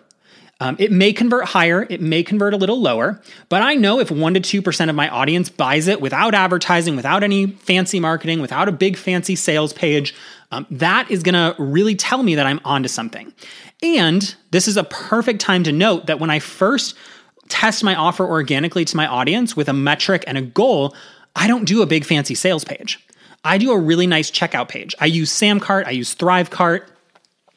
Um, 0.61 0.77
it 0.79 0.91
may 0.91 1.11
convert 1.11 1.45
higher, 1.45 1.85
it 1.89 1.99
may 1.99 2.23
convert 2.23 2.53
a 2.53 2.57
little 2.57 2.79
lower, 2.79 3.21
but 3.49 3.61
I 3.61 3.75
know 3.75 3.99
if 3.99 4.09
1% 4.09 4.41
to 4.41 4.61
2% 4.61 4.89
of 4.89 4.95
my 4.95 5.09
audience 5.09 5.49
buys 5.49 5.87
it 5.87 5.99
without 5.99 6.33
advertising, 6.33 6.95
without 6.95 7.23
any 7.23 7.47
fancy 7.47 7.99
marketing, 7.99 8.39
without 8.39 8.69
a 8.69 8.71
big 8.71 8.95
fancy 8.95 9.35
sales 9.35 9.73
page, 9.73 10.15
um, 10.51 10.65
that 10.71 11.11
is 11.11 11.23
gonna 11.23 11.55
really 11.57 11.95
tell 11.95 12.23
me 12.23 12.35
that 12.35 12.45
I'm 12.45 12.61
onto 12.63 12.87
something. 12.87 13.33
And 13.83 14.33
this 14.51 14.69
is 14.69 14.77
a 14.77 14.85
perfect 14.85 15.41
time 15.41 15.63
to 15.63 15.73
note 15.73 16.05
that 16.07 16.21
when 16.21 16.29
I 16.29 16.39
first 16.39 16.95
test 17.49 17.83
my 17.83 17.93
offer 17.93 18.25
organically 18.25 18.85
to 18.85 18.97
my 18.97 19.07
audience 19.07 19.57
with 19.57 19.67
a 19.67 19.73
metric 19.73 20.23
and 20.25 20.37
a 20.37 20.41
goal, 20.41 20.95
I 21.35 21.47
don't 21.47 21.65
do 21.65 21.81
a 21.81 21.85
big 21.85 22.05
fancy 22.05 22.33
sales 22.33 22.63
page. 22.63 23.05
I 23.43 23.57
do 23.57 23.71
a 23.71 23.77
really 23.77 24.07
nice 24.07 24.31
checkout 24.31 24.69
page. 24.69 24.95
I 24.99 25.05
use 25.05 25.31
Samcart, 25.31 25.85
I 25.85 25.91
use 25.91 26.15
Thrivecart, 26.15 26.87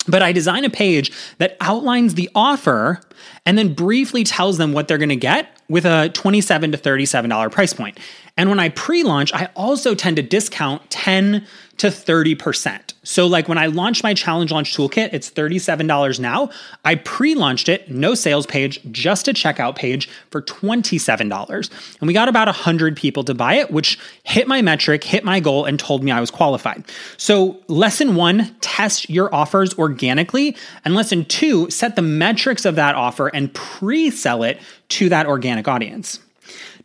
but 0.09 0.23
I 0.23 0.33
design 0.33 0.65
a 0.65 0.71
page 0.71 1.13
that 1.39 1.57
outlines 1.61 2.15
the 2.15 2.31
offer 2.35 3.01
and 3.47 3.57
then 3.57 3.75
briefly 3.75 4.25
tells 4.25 4.59
them 4.59 4.73
what 4.73 4.89
they're 4.89 4.99
going 4.99 5.09
to 5.11 5.17
get 5.17 5.58
with 5.69 5.85
a 5.85 6.11
27 6.15 6.73
to 6.73 6.79
$37 6.79 7.53
price 7.53 7.73
point. 7.73 7.99
And 8.39 8.49
when 8.49 8.61
I 8.61 8.69
pre 8.69 9.03
launch, 9.03 9.35
I 9.35 9.49
also 9.57 9.95
tend 9.95 10.17
to 10.17 10.23
discount 10.23 10.89
10 10.91 11.45
to 11.79 11.89
30%. 11.89 12.93
So, 13.03 13.27
like 13.27 13.49
when 13.49 13.59
I 13.59 13.67
launched 13.67 14.03
my 14.03 14.15
challenge 14.15 14.53
launch 14.53 14.77
toolkit, 14.77 15.11
it's 15.13 15.31
$37 15.31 16.21
now. 16.21 16.51
I 16.85 16.97
pre 16.97 17.35
launched 17.35 17.69
it, 17.69 17.91
no 17.91 18.15
sales 18.15 18.47
page, 18.47 18.81
just 18.93 19.27
a 19.27 19.33
checkout 19.33 19.77
page 19.77 20.09
for 20.31 20.43
$27. 20.43 21.71
And 22.01 22.07
we 22.07 22.13
got 22.13 22.29
about 22.29 22.47
100 22.47 22.97
people 22.97 23.25
to 23.25 23.35
buy 23.35 23.55
it, 23.55 23.71
which 23.71 23.99
hit 24.23 24.47
my 24.47 24.63
metric, 24.63 25.03
hit 25.03 25.25
my 25.25 25.41
goal, 25.41 25.65
and 25.65 25.79
told 25.79 26.05
me 26.05 26.13
I 26.13 26.21
was 26.21 26.31
qualified. 26.31 26.85
So, 27.17 27.59
lesson 27.67 28.15
one 28.15 28.55
test 28.61 29.09
your 29.09 29.35
offers 29.35 29.77
organically. 29.79 30.57
And 30.85 30.95
lesson 30.95 31.25
two, 31.25 31.71
set 31.71 31.97
the 31.97 32.03
metrics 32.03 32.65
of 32.65 32.77
that 32.77 32.95
offer 32.95 33.29
and 33.29 33.53
pre 33.55 34.11
sell 34.11 34.43
it 34.43 34.61
to 34.91 35.09
that 35.09 35.27
organic 35.27 35.69
audience. 35.69 36.21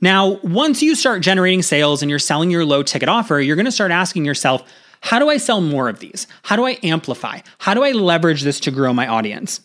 Now, 0.02 0.40
once 0.44 0.82
you 0.82 0.96
start 0.96 1.22
generating 1.22 1.62
sales 1.62 2.02
and 2.02 2.10
you're 2.10 2.20
selling 2.20 2.52
your 2.52 2.66
low 2.66 2.84
ticket 2.84 3.08
offer, 3.08 3.40
you're 3.40 3.56
going 3.56 3.66
to 3.66 3.72
start 3.72 3.92
asking 3.92 4.26
yourself, 4.26 4.64
how 5.00 5.20
do 5.20 5.30
I 5.30 5.38
sell 5.38 5.62
more 5.62 5.90
of 5.90 6.00
these? 6.00 6.28
How 6.44 6.56
do 6.56 6.66
I 6.66 6.78
amplify? 6.84 7.40
How 7.58 7.74
do 7.74 7.84
I 7.84 7.92
leverage 7.92 8.42
this 8.42 8.60
to 8.62 8.72
grow 8.72 8.94
my 8.94 9.08
audience? 9.08 9.62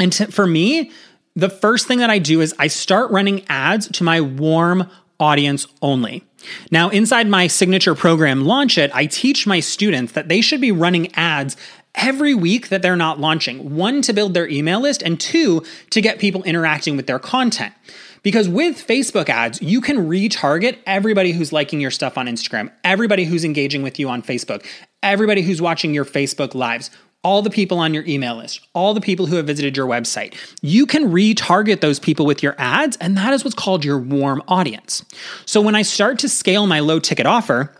And 0.00 0.12
to, 0.14 0.30
for 0.30 0.46
me, 0.46 0.90
the 1.36 1.48
first 1.48 1.86
thing 1.86 1.98
that 1.98 2.10
I 2.10 2.18
do 2.18 2.40
is 2.40 2.54
I 2.58 2.68
start 2.68 3.10
running 3.10 3.44
ads 3.48 3.88
to 3.88 4.04
my 4.04 4.20
warm 4.20 4.90
audience 5.20 5.66
only. 5.82 6.24
Now, 6.70 6.88
inside 6.88 7.28
my 7.28 7.46
signature 7.46 7.94
program, 7.94 8.44
Launch 8.44 8.78
It, 8.78 8.90
I 8.94 9.06
teach 9.06 9.46
my 9.46 9.60
students 9.60 10.12
that 10.12 10.28
they 10.28 10.40
should 10.40 10.60
be 10.60 10.72
running 10.72 11.14
ads 11.14 11.56
every 11.94 12.34
week 12.34 12.68
that 12.68 12.82
they're 12.82 12.96
not 12.96 13.20
launching. 13.20 13.74
One, 13.76 14.02
to 14.02 14.12
build 14.12 14.34
their 14.34 14.48
email 14.48 14.80
list, 14.80 15.02
and 15.02 15.18
two, 15.18 15.64
to 15.90 16.00
get 16.00 16.18
people 16.18 16.42
interacting 16.44 16.96
with 16.96 17.06
their 17.06 17.18
content. 17.18 17.74
Because 18.22 18.48
with 18.48 18.76
Facebook 18.84 19.28
ads, 19.28 19.62
you 19.62 19.80
can 19.80 20.08
retarget 20.08 20.78
everybody 20.86 21.32
who's 21.32 21.52
liking 21.52 21.80
your 21.80 21.90
stuff 21.90 22.18
on 22.18 22.26
Instagram, 22.26 22.70
everybody 22.84 23.24
who's 23.24 23.44
engaging 23.44 23.82
with 23.82 23.98
you 23.98 24.08
on 24.08 24.22
Facebook, 24.22 24.66
everybody 25.02 25.42
who's 25.42 25.62
watching 25.62 25.94
your 25.94 26.04
Facebook 26.04 26.54
lives, 26.54 26.90
all 27.22 27.42
the 27.42 27.50
people 27.50 27.78
on 27.78 27.94
your 27.94 28.04
email 28.06 28.36
list, 28.36 28.60
all 28.74 28.94
the 28.94 29.00
people 29.00 29.26
who 29.26 29.36
have 29.36 29.46
visited 29.46 29.76
your 29.76 29.86
website. 29.86 30.34
You 30.62 30.86
can 30.86 31.10
retarget 31.10 31.80
those 31.80 31.98
people 31.98 32.26
with 32.26 32.42
your 32.42 32.54
ads, 32.58 32.96
and 32.98 33.16
that 33.16 33.32
is 33.32 33.44
what's 33.44 33.54
called 33.54 33.84
your 33.84 33.98
warm 33.98 34.42
audience. 34.48 35.04
So 35.44 35.60
when 35.60 35.74
I 35.74 35.82
start 35.82 36.18
to 36.20 36.28
scale 36.28 36.66
my 36.66 36.80
low 36.80 37.00
ticket 37.00 37.26
offer, 37.26 37.74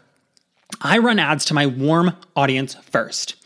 I 0.80 0.98
run 0.98 1.18
ads 1.18 1.44
to 1.46 1.54
my 1.54 1.66
warm 1.66 2.14
audience 2.36 2.74
first. 2.74 3.36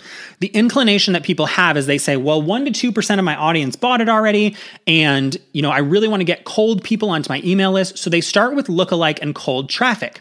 The 0.43 0.49
inclination 0.49 1.13
that 1.13 1.23
people 1.23 1.47
have 1.47 1.77
is 1.77 1.87
they 1.87 1.99
say, 1.99 2.17
well, 2.17 2.43
1 2.43 2.65
to 2.73 2.93
2% 2.93 3.19
of 3.21 3.25
my 3.25 3.37
audience 3.37 3.77
bought 3.77 4.01
it 4.01 4.09
already 4.09 4.57
and, 4.89 5.37
you 5.53 5.63
know, 5.63 5.71
I 5.71 5.79
really 5.79 6.09
want 6.09 6.19
to 6.19 6.25
get 6.25 6.43
cold 6.43 6.83
people 6.83 7.11
onto 7.11 7.31
my 7.31 7.41
email 7.45 7.71
list, 7.71 7.97
so 7.97 8.11
they 8.11 8.21
start 8.21 8.57
with 8.57 8.67
lookalike 8.67 9.21
and 9.23 9.37
cold 9.37 9.71
traffic. 9.71 10.21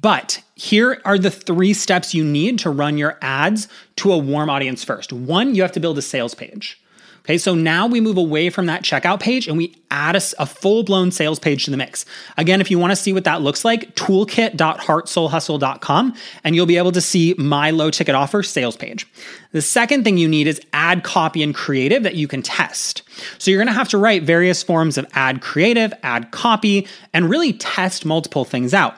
But 0.00 0.42
here 0.54 1.02
are 1.04 1.18
the 1.18 1.30
three 1.30 1.74
steps 1.74 2.14
you 2.14 2.24
need 2.24 2.58
to 2.60 2.70
run 2.70 2.96
your 2.96 3.18
ads 3.20 3.68
to 3.96 4.10
a 4.12 4.16
warm 4.16 4.48
audience 4.48 4.82
first. 4.82 5.12
One, 5.12 5.54
you 5.54 5.60
have 5.60 5.72
to 5.72 5.80
build 5.80 5.98
a 5.98 6.02
sales 6.02 6.34
page. 6.34 6.79
Okay, 7.20 7.38
so 7.38 7.54
now 7.54 7.86
we 7.86 8.00
move 8.00 8.16
away 8.16 8.50
from 8.50 8.66
that 8.66 8.82
checkout 8.82 9.20
page 9.20 9.46
and 9.46 9.56
we 9.56 9.76
add 9.90 10.16
a, 10.16 10.22
a 10.38 10.46
full 10.46 10.82
blown 10.82 11.10
sales 11.10 11.38
page 11.38 11.66
to 11.66 11.70
the 11.70 11.76
mix. 11.76 12.06
Again, 12.36 12.60
if 12.60 12.70
you 12.70 12.78
want 12.78 12.92
to 12.92 12.96
see 12.96 13.12
what 13.12 13.24
that 13.24 13.42
looks 13.42 13.62
like, 13.64 13.94
toolkit.heartsoulhustle.com 13.94 16.14
and 16.44 16.56
you'll 16.56 16.66
be 16.66 16.78
able 16.78 16.92
to 16.92 17.00
see 17.00 17.34
my 17.36 17.70
low 17.70 17.90
ticket 17.90 18.14
offer 18.14 18.42
sales 18.42 18.76
page. 18.76 19.06
The 19.52 19.62
second 19.62 20.04
thing 20.04 20.16
you 20.16 20.28
need 20.28 20.46
is 20.46 20.60
ad 20.72 21.02
copy 21.04 21.42
and 21.42 21.54
creative 21.54 22.04
that 22.04 22.14
you 22.14 22.26
can 22.26 22.40
test. 22.42 23.02
So 23.38 23.50
you're 23.50 23.58
going 23.58 23.68
to 23.68 23.74
have 23.74 23.90
to 23.90 23.98
write 23.98 24.22
various 24.22 24.62
forms 24.62 24.96
of 24.96 25.06
ad 25.12 25.42
creative, 25.42 25.92
ad 26.02 26.30
copy, 26.30 26.88
and 27.12 27.28
really 27.28 27.52
test 27.52 28.06
multiple 28.06 28.44
things 28.44 28.72
out. 28.72 28.94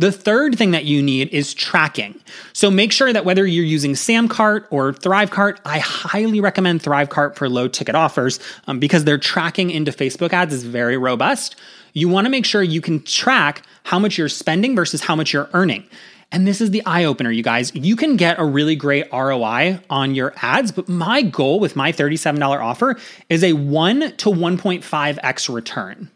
The 0.00 0.10
third 0.10 0.56
thing 0.56 0.70
that 0.70 0.86
you 0.86 1.02
need 1.02 1.28
is 1.28 1.52
tracking. 1.52 2.18
So 2.54 2.70
make 2.70 2.90
sure 2.90 3.12
that 3.12 3.26
whether 3.26 3.46
you're 3.46 3.66
using 3.66 3.92
Samcart 3.92 4.64
or 4.70 4.94
Thrivecart, 4.94 5.58
I 5.66 5.78
highly 5.78 6.40
recommend 6.40 6.82
Thrivecart 6.82 7.36
for 7.36 7.50
low 7.50 7.68
ticket 7.68 7.94
offers 7.94 8.40
um, 8.66 8.78
because 8.78 9.04
their 9.04 9.18
tracking 9.18 9.70
into 9.70 9.92
Facebook 9.92 10.32
ads 10.32 10.54
is 10.54 10.64
very 10.64 10.96
robust. 10.96 11.54
You 11.92 12.08
want 12.08 12.24
to 12.24 12.30
make 12.30 12.46
sure 12.46 12.62
you 12.62 12.80
can 12.80 13.02
track 13.02 13.60
how 13.82 13.98
much 13.98 14.16
you're 14.16 14.30
spending 14.30 14.74
versus 14.74 15.02
how 15.02 15.14
much 15.14 15.34
you're 15.34 15.50
earning. 15.52 15.84
And 16.32 16.46
this 16.46 16.62
is 16.62 16.70
the 16.70 16.82
eye 16.86 17.04
opener, 17.04 17.30
you 17.30 17.42
guys. 17.42 17.70
You 17.74 17.94
can 17.94 18.16
get 18.16 18.38
a 18.38 18.44
really 18.46 18.76
great 18.76 19.06
ROI 19.12 19.80
on 19.90 20.14
your 20.14 20.32
ads, 20.36 20.72
but 20.72 20.88
my 20.88 21.20
goal 21.20 21.60
with 21.60 21.76
my 21.76 21.92
$37 21.92 22.42
offer 22.58 22.98
is 23.28 23.44
a 23.44 23.52
1 23.52 24.16
to 24.16 24.30
1.5x 24.30 25.54
return. 25.54 26.10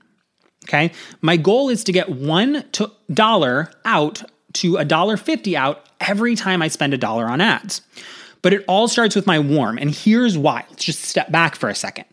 Okay. 0.65 0.93
My 1.21 1.37
goal 1.37 1.69
is 1.69 1.85
to 1.85 1.93
get 1.93 2.09
one 2.09 2.65
dollar 3.13 3.71
out 3.85 4.23
to 4.55 4.77
a 4.77 4.85
dollar 4.85 5.17
fifty 5.17 5.57
out 5.57 5.87
every 6.01 6.35
time 6.35 6.63
I 6.63 6.69
spend 6.69 6.95
a 6.95 6.99
dollar 6.99 7.27
on 7.27 7.41
ads. 7.41 7.83
But 8.43 8.53
it 8.53 8.65
all 8.69 8.89
starts 8.89 9.17
with 9.17 9.27
my 9.27 9.39
warm. 9.39 9.79
And 9.79 9.91
here's 9.91 10.37
why. 10.37 10.65
Let's 10.69 10.85
just 10.85 11.03
step 11.03 11.31
back 11.31 11.57
for 11.57 11.69
a 11.69 11.75
second. 11.75 12.05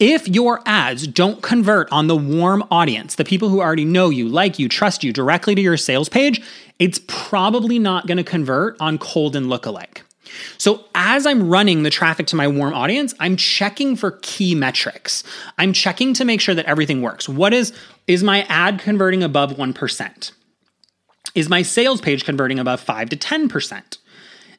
If 0.00 0.28
your 0.28 0.60
ads 0.64 1.08
don't 1.08 1.42
convert 1.42 1.90
on 1.90 2.06
the 2.06 2.16
warm 2.16 2.64
audience, 2.70 3.16
the 3.16 3.24
people 3.24 3.48
who 3.48 3.60
already 3.60 3.84
know 3.84 4.10
you, 4.10 4.28
like 4.28 4.58
you, 4.58 4.68
trust 4.68 5.02
you 5.02 5.12
directly 5.12 5.56
to 5.56 5.60
your 5.60 5.76
sales 5.76 6.08
page, 6.08 6.40
it's 6.78 7.00
probably 7.08 7.80
not 7.80 8.06
going 8.06 8.16
to 8.16 8.24
convert 8.24 8.80
on 8.80 8.98
cold 8.98 9.34
and 9.34 9.46
lookalike. 9.46 10.02
So 10.58 10.84
as 10.94 11.26
I'm 11.26 11.48
running 11.48 11.82
the 11.82 11.90
traffic 11.90 12.26
to 12.28 12.36
my 12.36 12.48
warm 12.48 12.74
audience, 12.74 13.14
I'm 13.20 13.36
checking 13.36 13.96
for 13.96 14.18
key 14.22 14.54
metrics. 14.54 15.24
I'm 15.58 15.72
checking 15.72 16.14
to 16.14 16.24
make 16.24 16.40
sure 16.40 16.54
that 16.54 16.66
everything 16.66 17.02
works. 17.02 17.28
What 17.28 17.52
is 17.52 17.72
is 18.06 18.22
my 18.22 18.42
ad 18.48 18.80
converting 18.80 19.22
above 19.22 19.52
1%? 19.52 20.32
Is 21.34 21.48
my 21.48 21.62
sales 21.62 22.00
page 22.00 22.24
converting 22.24 22.58
above 22.58 22.80
5 22.80 23.10
to 23.10 23.16
10%? 23.16 23.98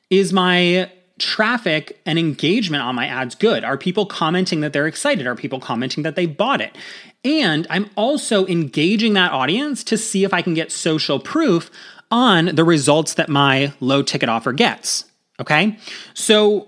Is 0.10 0.32
my 0.32 0.90
traffic 1.20 2.00
and 2.06 2.18
engagement 2.18 2.82
on 2.82 2.96
my 2.96 3.06
ads 3.06 3.36
good? 3.36 3.64
Are 3.64 3.78
people 3.78 4.06
commenting 4.06 4.62
that 4.62 4.74
they're 4.74 4.88
excited? 4.88 5.28
Are 5.28 5.36
people 5.36 5.60
commenting 5.60 6.04
that 6.04 6.16
they 6.16 6.26
bought 6.26 6.62
it? 6.62 6.78
And 7.24 7.68
I'm 7.70 7.90
also 7.96 8.48
engaging 8.48 9.14
that 9.14 9.32
audience 9.32 9.84
to 9.86 9.98
see 9.98 10.24
if 10.24 10.34
I 10.34 10.42
can 10.42 10.54
get 10.54 10.72
social 10.72 11.20
proof 11.20 11.70
on 12.10 12.56
the 12.56 12.64
results 12.64 13.16
that 13.16 13.30
my 13.30 13.74
low 13.80 14.02
ticket 14.02 14.30
offer 14.30 14.54
gets. 14.54 15.06
Okay. 15.40 15.78
So 16.14 16.68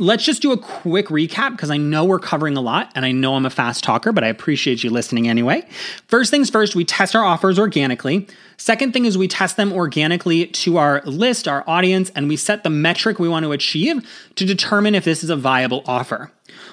let's 0.00 0.24
just 0.24 0.40
do 0.40 0.50
a 0.50 0.56
quick 0.56 1.08
recap 1.08 1.52
because 1.52 1.70
I 1.70 1.76
know 1.76 2.06
we're 2.06 2.18
covering 2.18 2.56
a 2.56 2.60
lot 2.60 2.90
and 2.94 3.04
I 3.04 3.12
know 3.12 3.34
I'm 3.34 3.44
a 3.44 3.50
fast 3.50 3.84
talker, 3.84 4.12
but 4.12 4.24
I 4.24 4.28
appreciate 4.28 4.82
you 4.82 4.88
listening 4.88 5.28
anyway. 5.28 5.62
First 6.08 6.30
things 6.30 6.48
first, 6.48 6.74
we 6.74 6.86
test 6.86 7.14
our 7.14 7.22
offers 7.22 7.58
organically. 7.58 8.26
Second 8.56 8.92
thing 8.92 9.04
is 9.04 9.18
we 9.18 9.28
test 9.28 9.56
them 9.56 9.72
organically 9.72 10.46
to 10.46 10.78
our 10.78 11.02
list, 11.04 11.46
our 11.46 11.62
audience, 11.66 12.10
and 12.14 12.28
we 12.28 12.36
set 12.36 12.64
the 12.64 12.70
metric 12.70 13.18
we 13.18 13.28
want 13.28 13.44
to 13.44 13.52
achieve 13.52 14.06
to 14.36 14.46
determine 14.46 14.94
if 14.94 15.04
this 15.04 15.22
is 15.22 15.30
a 15.30 15.36
viable 15.36 15.82
offer. 15.86 16.32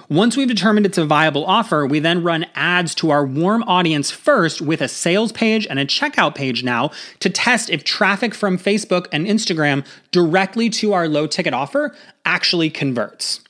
Once 0.09 0.37
we've 0.37 0.47
determined 0.47 0.85
it's 0.85 0.97
a 0.97 1.05
viable 1.05 1.45
offer, 1.45 1.85
we 1.85 1.99
then 1.99 2.23
run 2.23 2.45
ads 2.55 2.95
to 2.95 3.09
our 3.09 3.25
warm 3.25 3.61
audience 3.63 4.09
first 4.09 4.61
with 4.61 4.79
a 4.79 4.87
sales 4.87 5.33
page 5.33 5.67
and 5.67 5.79
a 5.79 5.85
checkout 5.85 6.33
page 6.33 6.63
now 6.63 6.89
to 7.19 7.29
test 7.29 7.69
if 7.69 7.83
traffic 7.83 8.33
from 8.33 8.57
Facebook 8.57 9.07
and 9.11 9.27
Instagram 9.27 9.85
directly 10.11 10.69
to 10.69 10.93
our 10.93 11.09
low 11.09 11.27
ticket 11.27 11.53
offer 11.53 11.93
actually 12.25 12.69
converts. 12.69 13.41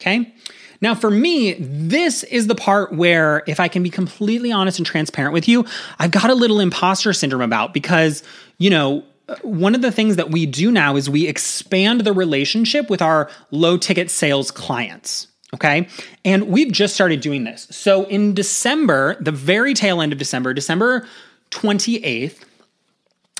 Okay? 0.00 0.34
Now, 0.80 0.96
for 0.96 1.08
me, 1.08 1.52
this 1.60 2.24
is 2.24 2.48
the 2.48 2.56
part 2.56 2.92
where, 2.92 3.44
if 3.46 3.60
I 3.60 3.68
can 3.68 3.84
be 3.84 3.90
completely 3.90 4.50
honest 4.50 4.80
and 4.80 4.86
transparent 4.86 5.32
with 5.32 5.46
you, 5.46 5.64
I've 6.00 6.10
got 6.10 6.30
a 6.30 6.34
little 6.34 6.58
imposter 6.58 7.12
syndrome 7.12 7.42
about 7.42 7.72
because, 7.72 8.24
you 8.58 8.70
know, 8.70 9.04
one 9.42 9.76
of 9.76 9.82
the 9.82 9.92
things 9.92 10.16
that 10.16 10.32
we 10.32 10.46
do 10.46 10.72
now 10.72 10.96
is 10.96 11.08
we 11.08 11.28
expand 11.28 12.00
the 12.00 12.12
relationship 12.12 12.90
with 12.90 13.00
our 13.00 13.30
low 13.52 13.76
ticket 13.76 14.10
sales 14.10 14.50
clients. 14.50 15.28
Okay. 15.54 15.88
And 16.24 16.48
we've 16.48 16.72
just 16.72 16.94
started 16.94 17.20
doing 17.20 17.44
this. 17.44 17.68
So 17.70 18.04
in 18.04 18.34
December, 18.34 19.16
the 19.20 19.32
very 19.32 19.74
tail 19.74 20.00
end 20.00 20.12
of 20.12 20.18
December, 20.18 20.54
December 20.54 21.06
28th, 21.50 22.42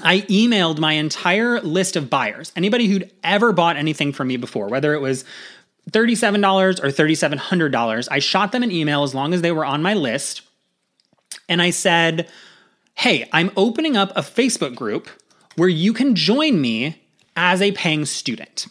I 0.03 0.21
emailed 0.23 0.79
my 0.79 0.93
entire 0.93 1.61
list 1.61 1.97
of 1.97 2.11
buyers, 2.11 2.53
anybody 2.57 2.87
who'd 2.87 3.11
ever 3.23 3.53
bought 3.53 3.77
anything 3.77 4.13
from 4.13 4.29
me 4.29 4.37
before, 4.37 4.69
whether 4.69 4.95
it 4.95 5.01
was 5.01 5.25
$37 5.91 6.83
or 6.83 6.89
$3,700. 6.89 8.09
I 8.11 8.19
shot 8.19 8.53
them 8.53 8.63
an 8.63 8.71
email 8.71 9.03
as 9.03 9.15
long 9.15 9.35
as 9.35 9.43
they 9.43 9.53
were 9.53 9.65
on 9.65 9.83
my 9.83 9.95
list. 9.95 10.43
And 11.49 11.61
I 11.61 11.71
said, 11.71 12.29
Hey, 12.95 13.29
I'm 13.33 13.51
opening 13.57 13.97
up 13.97 14.13
a 14.17 14.21
Facebook 14.21 14.75
group 14.75 15.09
where 15.57 15.69
you 15.69 15.93
can 15.93 16.15
join 16.15 16.61
me 16.61 17.01
as 17.37 17.63
a 17.63 17.73
paying 17.73 18.05
student. 18.05 18.67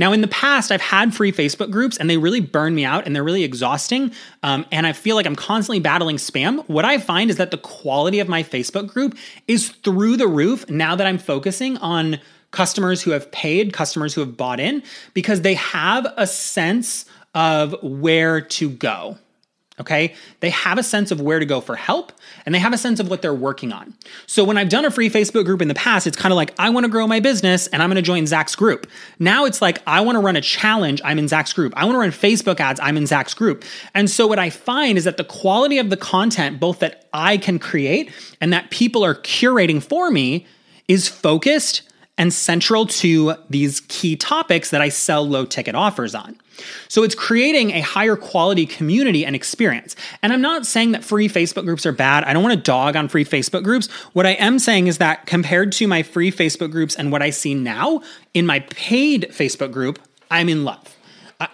Now, 0.00 0.14
in 0.14 0.22
the 0.22 0.28
past, 0.28 0.72
I've 0.72 0.80
had 0.80 1.14
free 1.14 1.30
Facebook 1.30 1.70
groups 1.70 1.98
and 1.98 2.08
they 2.08 2.16
really 2.16 2.40
burn 2.40 2.74
me 2.74 2.86
out 2.86 3.04
and 3.04 3.14
they're 3.14 3.22
really 3.22 3.44
exhausting. 3.44 4.12
Um, 4.42 4.64
and 4.72 4.86
I 4.86 4.94
feel 4.94 5.14
like 5.14 5.26
I'm 5.26 5.36
constantly 5.36 5.78
battling 5.78 6.16
spam. 6.16 6.66
What 6.70 6.86
I 6.86 6.96
find 6.96 7.28
is 7.28 7.36
that 7.36 7.50
the 7.50 7.58
quality 7.58 8.18
of 8.18 8.26
my 8.26 8.42
Facebook 8.42 8.88
group 8.88 9.18
is 9.46 9.68
through 9.68 10.16
the 10.16 10.26
roof 10.26 10.70
now 10.70 10.96
that 10.96 11.06
I'm 11.06 11.18
focusing 11.18 11.76
on 11.76 12.18
customers 12.50 13.02
who 13.02 13.10
have 13.10 13.30
paid, 13.30 13.74
customers 13.74 14.14
who 14.14 14.22
have 14.22 14.38
bought 14.38 14.58
in, 14.58 14.82
because 15.12 15.42
they 15.42 15.52
have 15.54 16.06
a 16.16 16.26
sense 16.26 17.04
of 17.34 17.76
where 17.82 18.40
to 18.40 18.70
go. 18.70 19.18
Okay. 19.80 20.14
They 20.40 20.50
have 20.50 20.76
a 20.76 20.82
sense 20.82 21.10
of 21.10 21.22
where 21.22 21.38
to 21.38 21.46
go 21.46 21.62
for 21.62 21.74
help 21.74 22.12
and 22.44 22.54
they 22.54 22.58
have 22.58 22.74
a 22.74 22.78
sense 22.78 23.00
of 23.00 23.08
what 23.08 23.22
they're 23.22 23.32
working 23.32 23.72
on. 23.72 23.94
So 24.26 24.44
when 24.44 24.58
I've 24.58 24.68
done 24.68 24.84
a 24.84 24.90
free 24.90 25.08
Facebook 25.08 25.46
group 25.46 25.62
in 25.62 25.68
the 25.68 25.74
past, 25.74 26.06
it's 26.06 26.18
kind 26.18 26.32
of 26.32 26.36
like, 26.36 26.54
I 26.58 26.68
want 26.68 26.84
to 26.84 26.90
grow 26.90 27.06
my 27.06 27.18
business 27.18 27.66
and 27.68 27.82
I'm 27.82 27.88
going 27.88 27.96
to 27.96 28.02
join 28.02 28.26
Zach's 28.26 28.54
group. 28.54 28.86
Now 29.18 29.46
it's 29.46 29.62
like, 29.62 29.82
I 29.86 30.02
want 30.02 30.16
to 30.16 30.20
run 30.20 30.36
a 30.36 30.42
challenge. 30.42 31.00
I'm 31.02 31.18
in 31.18 31.28
Zach's 31.28 31.54
group. 31.54 31.72
I 31.76 31.86
want 31.86 31.94
to 31.94 31.98
run 31.98 32.10
Facebook 32.10 32.60
ads. 32.60 32.78
I'm 32.80 32.98
in 32.98 33.06
Zach's 33.06 33.32
group. 33.32 33.64
And 33.94 34.10
so 34.10 34.26
what 34.26 34.38
I 34.38 34.50
find 34.50 34.98
is 34.98 35.04
that 35.04 35.16
the 35.16 35.24
quality 35.24 35.78
of 35.78 35.88
the 35.88 35.96
content, 35.96 36.60
both 36.60 36.80
that 36.80 37.08
I 37.14 37.38
can 37.38 37.58
create 37.58 38.12
and 38.38 38.52
that 38.52 38.70
people 38.70 39.02
are 39.02 39.14
curating 39.14 39.82
for 39.82 40.10
me, 40.10 40.46
is 40.88 41.08
focused 41.08 41.82
and 42.18 42.34
central 42.34 42.84
to 42.84 43.34
these 43.48 43.80
key 43.88 44.14
topics 44.14 44.68
that 44.70 44.82
I 44.82 44.90
sell 44.90 45.26
low 45.26 45.46
ticket 45.46 45.74
offers 45.74 46.14
on. 46.14 46.36
So 46.88 47.02
it's 47.02 47.14
creating 47.14 47.70
a 47.72 47.80
higher 47.80 48.16
quality 48.16 48.66
community 48.66 49.24
and 49.24 49.34
experience. 49.36 49.96
And 50.22 50.32
I'm 50.32 50.40
not 50.40 50.66
saying 50.66 50.92
that 50.92 51.04
free 51.04 51.28
Facebook 51.28 51.64
groups 51.64 51.86
are 51.86 51.92
bad. 51.92 52.24
I 52.24 52.32
don't 52.32 52.42
want 52.42 52.54
to 52.54 52.60
dog 52.60 52.96
on 52.96 53.08
free 53.08 53.24
Facebook 53.24 53.64
groups. 53.64 53.88
What 54.12 54.26
I 54.26 54.32
am 54.32 54.58
saying 54.58 54.86
is 54.86 54.98
that 54.98 55.26
compared 55.26 55.72
to 55.72 55.86
my 55.86 56.02
free 56.02 56.30
Facebook 56.30 56.70
groups 56.70 56.94
and 56.94 57.12
what 57.12 57.22
I 57.22 57.30
see 57.30 57.54
now 57.54 58.02
in 58.34 58.46
my 58.46 58.60
paid 58.60 59.28
Facebook 59.30 59.72
group, 59.72 59.98
I'm 60.30 60.48
in 60.48 60.64
love. 60.64 60.96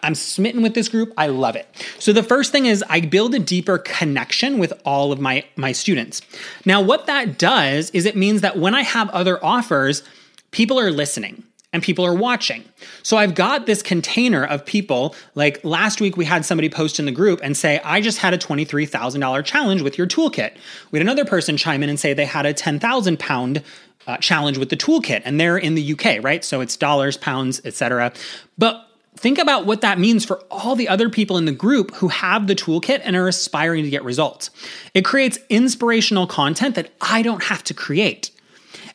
I'm 0.03 0.15
smitten 0.15 0.63
with 0.63 0.75
this 0.75 0.89
group. 0.89 1.13
I 1.17 1.29
love 1.29 1.55
it. 1.55 1.69
So 1.99 2.13
the 2.13 2.23
first 2.23 2.51
thing 2.51 2.67
is 2.67 2.83
I 2.89 3.01
build 3.01 3.35
a 3.35 3.39
deeper 3.39 3.79
connection 3.79 4.59
with 4.59 4.73
all 4.85 5.13
of 5.13 5.21
my 5.21 5.45
my 5.55 5.73
students. 5.73 6.23
Now 6.65 6.81
what 6.81 7.07
that 7.07 7.39
does 7.39 7.91
is 7.91 8.05
it 8.05 8.17
means 8.17 8.41
that 8.41 8.59
when 8.59 8.75
I 8.75 8.83
have 8.83 9.09
other 9.11 9.43
offers, 9.45 10.03
people 10.51 10.81
are 10.81 10.91
listening 10.91 11.45
and 11.77 11.83
people 11.83 12.07
are 12.07 12.15
watching. 12.15 12.65
So 13.03 13.19
I've 13.19 13.35
got 13.35 13.67
this 13.67 13.83
container 13.83 14.47
of 14.47 14.65
people. 14.65 15.15
Like 15.35 15.63
last 15.63 16.01
week, 16.01 16.17
we 16.17 16.25
had 16.25 16.43
somebody 16.43 16.71
post 16.71 16.99
in 16.99 17.05
the 17.05 17.13
group 17.13 17.39
and 17.43 17.55
say, 17.55 17.81
I 17.85 18.01
just 18.01 18.17
had 18.17 18.33
a 18.33 18.39
$23,000 18.39 19.45
challenge 19.45 19.83
with 19.83 19.99
your 19.99 20.07
toolkit. 20.07 20.57
We 20.91 20.99
had 20.99 21.07
another 21.07 21.27
person 21.27 21.59
chime 21.59 21.83
in 21.83 21.91
and 21.91 22.01
say 22.01 22.15
they 22.15 22.25
had 22.25 22.47
a 22.47 22.55
10,000 22.55 23.19
pound 23.19 23.63
uh, 24.07 24.17
challenge 24.17 24.57
with 24.57 24.71
the 24.71 24.77
toolkit 24.77 25.21
and 25.27 25.39
they're 25.39 25.59
in 25.59 25.75
the 25.75 25.93
UK, 25.93 26.25
right? 26.25 26.43
So 26.43 26.63
it's 26.63 26.79
dollars, 26.79 27.19
pounds, 27.19 27.61
etc. 27.67 28.11
But 28.57 28.89
think 29.17 29.37
about 29.37 29.67
what 29.67 29.83
that 29.83 29.99
means 29.99 30.25
for 30.25 30.39
all 30.51 30.77
the 30.77 30.89
other 30.89 31.11
people 31.11 31.37
in 31.37 31.45
the 31.45 31.53
group 31.53 31.95
who 31.97 32.09
have 32.09 32.47
the 32.47 32.55
toolkit 32.55 33.03
and 33.05 33.15
are 33.17 33.29
aspiring 33.29 33.85
to 33.85 33.91
get 33.91 34.03
results. 34.03 34.49
It 34.95 35.05
creates 35.05 35.39
inspirational 35.51 36.27
content 36.27 36.75
that 36.77 36.91
I 37.03 37.21
don't 37.21 37.45
have 37.45 37.63
to 37.65 37.75
create. 37.75 38.31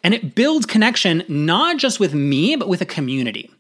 And 0.04 0.14
it 0.14 0.36
builds 0.36 0.66
connection 0.66 1.24
not 1.28 1.78
just 1.78 2.00
with 2.00 2.14
me, 2.14 2.56
but 2.56 2.68
with 2.68 2.82
a 2.82 2.86
community. 2.86 3.52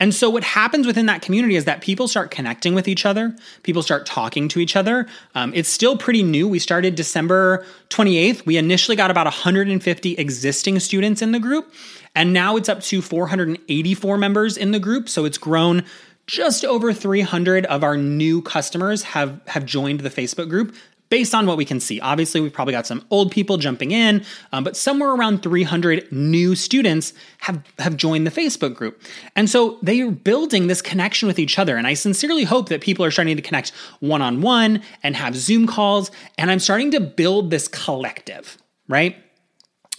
And 0.00 0.12
so, 0.12 0.28
what 0.28 0.42
happens 0.42 0.86
within 0.86 1.06
that 1.06 1.22
community 1.22 1.54
is 1.54 1.66
that 1.66 1.80
people 1.80 2.08
start 2.08 2.30
connecting 2.30 2.74
with 2.74 2.88
each 2.88 3.06
other, 3.06 3.34
people 3.62 3.82
start 3.82 4.06
talking 4.06 4.48
to 4.48 4.58
each 4.58 4.74
other. 4.74 5.06
Um, 5.34 5.52
it's 5.54 5.68
still 5.68 5.96
pretty 5.96 6.22
new. 6.22 6.48
We 6.48 6.58
started 6.58 6.96
December 6.96 7.64
28th. 7.90 8.44
We 8.44 8.56
initially 8.56 8.96
got 8.96 9.12
about 9.12 9.26
150 9.26 10.12
existing 10.16 10.80
students 10.80 11.22
in 11.22 11.30
the 11.30 11.38
group, 11.38 11.72
and 12.14 12.32
now 12.32 12.56
it's 12.56 12.68
up 12.68 12.80
to 12.82 13.00
484 13.00 14.18
members 14.18 14.56
in 14.56 14.72
the 14.72 14.80
group. 14.80 15.08
So, 15.08 15.24
it's 15.24 15.38
grown 15.38 15.84
just 16.26 16.64
over 16.64 16.92
300 16.92 17.66
of 17.66 17.84
our 17.84 17.96
new 17.96 18.42
customers 18.42 19.02
have, 19.02 19.40
have 19.46 19.64
joined 19.64 20.00
the 20.00 20.10
Facebook 20.10 20.48
group 20.48 20.74
based 21.14 21.32
on 21.32 21.46
what 21.46 21.56
we 21.56 21.64
can 21.64 21.78
see. 21.78 22.00
Obviously, 22.00 22.40
we've 22.40 22.52
probably 22.52 22.72
got 22.72 22.88
some 22.88 23.04
old 23.08 23.30
people 23.30 23.56
jumping 23.56 23.92
in, 23.92 24.24
um, 24.50 24.64
but 24.64 24.76
somewhere 24.76 25.10
around 25.10 25.44
300 25.44 26.10
new 26.10 26.56
students 26.56 27.12
have, 27.38 27.62
have 27.78 27.96
joined 27.96 28.26
the 28.26 28.32
Facebook 28.32 28.74
group. 28.74 29.00
And 29.36 29.48
so 29.48 29.78
they 29.80 30.00
are 30.00 30.10
building 30.10 30.66
this 30.66 30.82
connection 30.82 31.28
with 31.28 31.38
each 31.38 31.56
other. 31.56 31.76
And 31.76 31.86
I 31.86 31.94
sincerely 31.94 32.42
hope 32.42 32.68
that 32.68 32.80
people 32.80 33.04
are 33.04 33.12
starting 33.12 33.36
to 33.36 33.42
connect 33.42 33.70
one 34.00 34.22
on 34.22 34.40
one 34.40 34.82
and 35.04 35.14
have 35.14 35.36
Zoom 35.36 35.68
calls. 35.68 36.10
And 36.36 36.50
I'm 36.50 36.58
starting 36.58 36.90
to 36.90 36.98
build 36.98 37.52
this 37.52 37.68
collective, 37.68 38.58
right? 38.88 39.16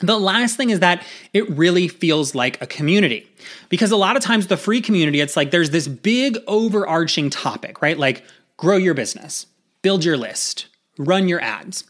The 0.01 0.19
last 0.19 0.57
thing 0.57 0.69
is 0.69 0.81
that 0.81 1.01
it 1.31 1.49
really 1.49 1.87
feels 1.87 2.35
like 2.35 2.61
a 2.61 2.67
community. 2.67 3.25
Because 3.69 3.91
a 3.91 3.95
lot 3.95 4.17
of 4.17 4.21
times, 4.21 4.47
the 4.47 4.57
free 4.57 4.81
community, 4.81 5.21
it's 5.21 5.37
like 5.37 5.51
there's 5.51 5.69
this 5.69 5.87
big 5.87 6.37
overarching 6.45 7.29
topic, 7.29 7.81
right? 7.81 7.97
Like 7.97 8.25
grow 8.57 8.75
your 8.75 8.95
business, 8.95 9.45
build 9.81 10.03
your 10.03 10.17
list, 10.17 10.67
run 10.97 11.27
your 11.27 11.41
ads. 11.41 11.83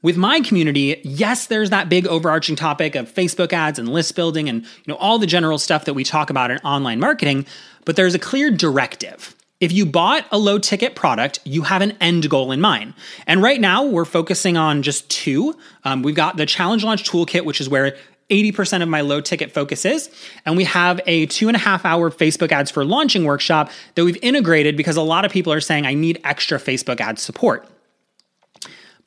With 0.00 0.16
my 0.16 0.40
community, 0.40 1.00
yes, 1.02 1.46
there's 1.46 1.70
that 1.70 1.88
big 1.88 2.06
overarching 2.06 2.54
topic 2.54 2.94
of 2.94 3.12
Facebook 3.12 3.52
ads 3.52 3.80
and 3.80 3.88
list 3.88 4.14
building 4.14 4.48
and 4.48 4.62
you 4.62 4.84
know 4.86 4.96
all 4.96 5.18
the 5.18 5.26
general 5.26 5.58
stuff 5.58 5.86
that 5.86 5.94
we 5.94 6.04
talk 6.04 6.30
about 6.30 6.52
in 6.52 6.58
online 6.58 7.00
marketing, 7.00 7.46
but 7.84 7.96
there's 7.96 8.14
a 8.14 8.18
clear 8.18 8.50
directive. 8.50 9.34
If 9.60 9.72
you 9.72 9.86
bought 9.86 10.24
a 10.30 10.38
low 10.38 10.60
ticket 10.60 10.94
product, 10.94 11.40
you 11.44 11.62
have 11.62 11.82
an 11.82 11.96
end 12.00 12.30
goal 12.30 12.52
in 12.52 12.60
mind. 12.60 12.94
And 13.26 13.42
right 13.42 13.60
now, 13.60 13.84
we're 13.84 14.04
focusing 14.04 14.56
on 14.56 14.82
just 14.82 15.10
two. 15.10 15.58
Um, 15.82 16.02
we've 16.04 16.14
got 16.14 16.36
the 16.36 16.46
Challenge 16.46 16.84
Launch 16.84 17.10
Toolkit, 17.10 17.44
which 17.44 17.60
is 17.60 17.68
where 17.68 17.96
80% 18.30 18.82
of 18.82 18.88
my 18.88 19.00
low 19.00 19.20
ticket 19.20 19.50
focus 19.50 19.84
is. 19.84 20.10
And 20.46 20.56
we 20.56 20.62
have 20.64 21.00
a 21.06 21.26
two 21.26 21.48
and 21.48 21.56
a 21.56 21.60
half 21.60 21.84
hour 21.84 22.10
Facebook 22.10 22.52
ads 22.52 22.70
for 22.70 22.84
launching 22.84 23.24
workshop 23.24 23.70
that 23.96 24.04
we've 24.04 24.18
integrated 24.22 24.76
because 24.76 24.96
a 24.96 25.02
lot 25.02 25.24
of 25.24 25.32
people 25.32 25.52
are 25.52 25.60
saying, 25.60 25.86
I 25.86 25.94
need 25.94 26.20
extra 26.22 26.58
Facebook 26.58 27.00
ad 27.00 27.18
support. 27.18 27.68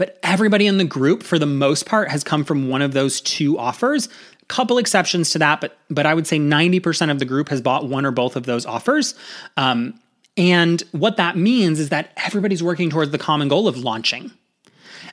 But 0.02 0.18
everybody 0.24 0.66
in 0.66 0.80
the 0.80 0.84
group, 0.84 1.22
for 1.22 1.38
the 1.38 1.46
most 1.46 1.86
part, 1.86 2.10
has 2.10 2.24
come 2.24 2.44
from 2.44 2.70
one 2.70 2.82
of 2.82 2.94
those 2.94 3.22
two 3.22 3.60
offers. 3.60 4.08
A 4.42 4.46
couple 4.46 4.80
exceptions 4.80 5.30
to 5.30 5.38
that, 5.38 5.62
but 5.62 5.78
but 5.92 6.08
I 6.08 6.16
would 6.16 6.26
say 6.26 6.40
90% 6.40 7.12
of 7.12 7.20
the 7.20 7.26
group 7.26 7.50
has 7.50 7.62
bought 7.62 7.86
one 7.86 8.04
or 8.04 8.10
both 8.10 8.36
of 8.36 8.48
those 8.48 8.66
offers. 8.66 9.14
Um, 9.58 9.94
and 10.36 10.82
what 10.92 11.18
that 11.18 11.38
means 11.38 11.80
is 11.80 11.90
that 11.90 12.14
everybody's 12.18 12.64
working 12.64 12.90
towards 12.90 13.12
the 13.12 13.20
common 13.20 13.48
goal 13.48 13.68
of 13.68 13.78
launching. 13.78 14.32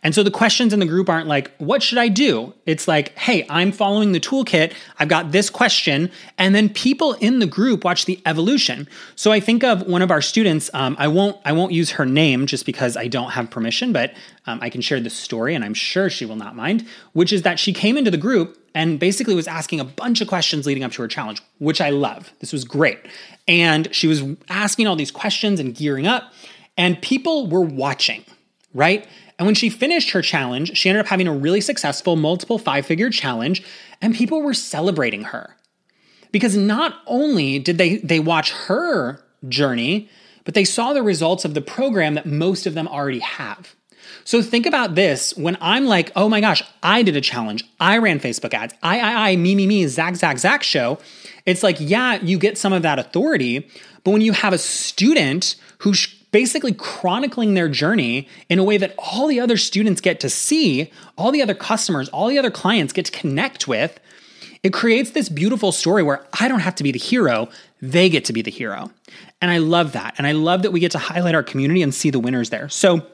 And 0.03 0.15
so 0.15 0.23
the 0.23 0.31
questions 0.31 0.73
in 0.73 0.81
the 0.81 0.87
group 0.87 1.09
aren't 1.09 1.27
like, 1.27 1.55
what 1.59 1.83
should 1.83 1.99
I 1.99 2.09
do? 2.09 2.55
It's 2.67 2.87
like, 2.87 3.17
hey, 3.19 3.47
I'm 3.51 3.73
following 3.73 4.13
the 4.13 4.21
toolkit. 4.21 4.73
I've 4.99 5.09
got 5.09 5.33
this 5.33 5.51
question. 5.51 6.11
And 6.37 6.55
then 6.55 6.69
people 6.69 7.15
in 7.15 7.39
the 7.39 7.47
group 7.47 7.85
watch 7.85 8.05
the 8.05 8.21
evolution. 8.25 8.89
So 9.17 9.33
I 9.33 9.41
think 9.41 9.65
of 9.65 9.87
one 9.87 10.03
of 10.03 10.11
our 10.11 10.23
students, 10.23 10.71
um, 10.75 10.97
I 10.99 11.09
won't 11.09 11.37
I 11.45 11.53
won't 11.53 11.73
use 11.73 11.91
her 11.93 12.07
name 12.07 12.47
just 12.47 12.67
because 12.67 12.97
I 12.97 13.09
don't 13.09 13.31
have 13.31 13.51
permission, 13.51 13.93
but 13.93 14.15
um, 14.47 14.59
I 14.63 14.71
can 14.71 14.81
share 14.81 15.01
the 15.01 15.11
story 15.11 15.55
and 15.55 15.65
I'm 15.65 15.75
sure 15.75 16.09
she 16.09 16.25
will 16.25 16.37
not 16.37 16.55
mind, 16.55 16.87
which 17.13 17.33
is 17.33 17.43
that 17.43 17.59
she 17.59 17.73
came 17.73 17.97
into 17.97 18.11
the 18.11 18.17
group 18.17 18.59
and 18.75 19.01
basically 19.01 19.35
was 19.35 19.49
asking 19.49 19.81
a 19.81 19.85
bunch 19.85 20.21
of 20.21 20.29
questions 20.29 20.67
leading 20.67 20.85
up 20.85 20.93
to 20.93 21.03
her 21.03 21.09
challenge, 21.09 21.43
which 21.59 21.81
I 21.81 21.91
love. 21.91 22.33
This 22.41 22.53
was 22.53 22.65
great. 22.65 22.99
And 23.47 23.93
she 23.95 24.07
was 24.07 24.23
asking 24.49 24.87
all 24.87 24.95
these 24.97 25.11
questions 25.11 25.59
and 25.59 25.75
gearing 25.75 26.07
up, 26.07 26.33
and 26.77 27.01
people 27.03 27.49
were 27.49 27.63
watching, 27.63 28.25
right? 28.73 29.07
And 29.39 29.47
when 29.47 29.55
she 29.55 29.71
finished 29.71 30.11
her 30.11 30.23
challenge, 30.23 30.77
she 30.77 30.89
ended 30.89 31.05
up 31.05 31.09
having 31.09 31.29
a 31.29 31.33
really 31.33 31.61
successful 31.61 32.17
multiple 32.17 32.59
five 32.59 32.87
figure 32.87 33.11
challenge, 33.11 33.63
and 34.01 34.15
people 34.15 34.43
were 34.43 34.55
celebrating 34.55 35.25
her. 35.25 35.57
Because 36.33 36.57
not 36.57 37.01
only 37.07 37.59
did 37.59 37.79
they, 37.79 37.99
they 37.99 38.21
watch 38.21 38.51
her 38.53 39.23
journey, 39.49 40.11
but 40.45 40.55
they 40.55 40.65
saw 40.65 40.93
the 40.93 41.03
results 41.03 41.45
of 41.45 41.55
the 41.55 41.61
program 41.61 42.15
that 42.15 42.27
most 42.27 42.67
of 42.67 42.75
them 42.75 42.89
already 42.89 43.21
have. 43.21 43.75
So 44.25 44.43
think 44.43 44.67
about 44.67 44.95
this 44.95 45.37
when 45.37 45.57
I'm 45.61 45.87
like, 45.87 46.13
oh 46.17 46.29
my 46.29 46.41
gosh, 46.41 46.63
I 46.83 47.03
did 47.03 47.17
a 47.17 47.21
challenge. 47.21 47.65
I 47.81 47.99
ran 47.99 48.21
Facebook 48.21 48.53
ads. 48.53 48.75
I, 48.83 49.01
I, 49.01 49.31
I, 49.31 49.37
me, 49.37 49.55
me, 49.55 49.67
me, 49.67 49.87
Zach, 49.87 50.17
Zach, 50.17 50.39
Zach 50.39 50.63
show. 50.63 50.99
It's 51.47 51.63
like, 51.63 51.77
yeah, 51.79 52.21
you 52.23 52.39
get 52.39 52.59
some 52.59 52.73
of 52.73 52.83
that 52.83 52.99
authority. 52.99 53.71
But 54.05 54.11
when 54.11 54.21
you 54.21 54.33
have 54.33 54.53
a 54.53 54.59
student 54.59 55.57
who's 55.79 56.15
basically 56.31 56.73
chronicling 56.73 57.55
their 57.55 57.69
journey 57.69 58.29
in 58.49 58.59
a 58.59 58.65
way 58.65 58.77
that 58.77 58.95
all 58.99 59.27
the 59.27 59.41
other 59.41 59.57
students 59.57 60.01
get 60.01 60.21
to 60.21 60.29
see, 60.29 60.91
all 61.17 61.33
the 61.33 61.43
other 61.43 61.55
customers, 61.55 62.09
all 62.11 62.29
the 62.29 62.39
other 62.39 62.51
clients 62.51 62.93
get 62.93 63.07
to 63.07 63.13
connect 63.13 63.67
with, 63.67 63.99
it 64.63 64.73
creates 64.73 65.11
this 65.11 65.29
beautiful 65.29 65.73
story 65.73 66.03
where 66.03 66.27
I 66.39 66.49
don't 66.49 66.61
have 66.61 66.75
to 66.77 66.83
be 66.83 66.93
the 66.93 66.99
hero, 66.99 67.49
they 67.81 68.09
get 68.09 68.25
to 68.27 68.33
be 68.33 68.43
the 68.43 68.51
hero. 68.51 68.91
And 69.41 69.51
I 69.51 69.59
love 69.59 69.93
that. 69.93 70.15
And 70.19 70.27
I 70.27 70.33
love 70.33 70.63
that 70.63 70.73
we 70.73 70.81
get 70.81 70.93
to 70.93 70.99
highlight 70.99 71.35
our 71.35 71.45
community 71.45 71.83
and 71.83 71.95
see 71.95 72.11
the 72.11 72.19
winners 72.19 72.51
there. 72.51 72.69
So, 72.69 73.07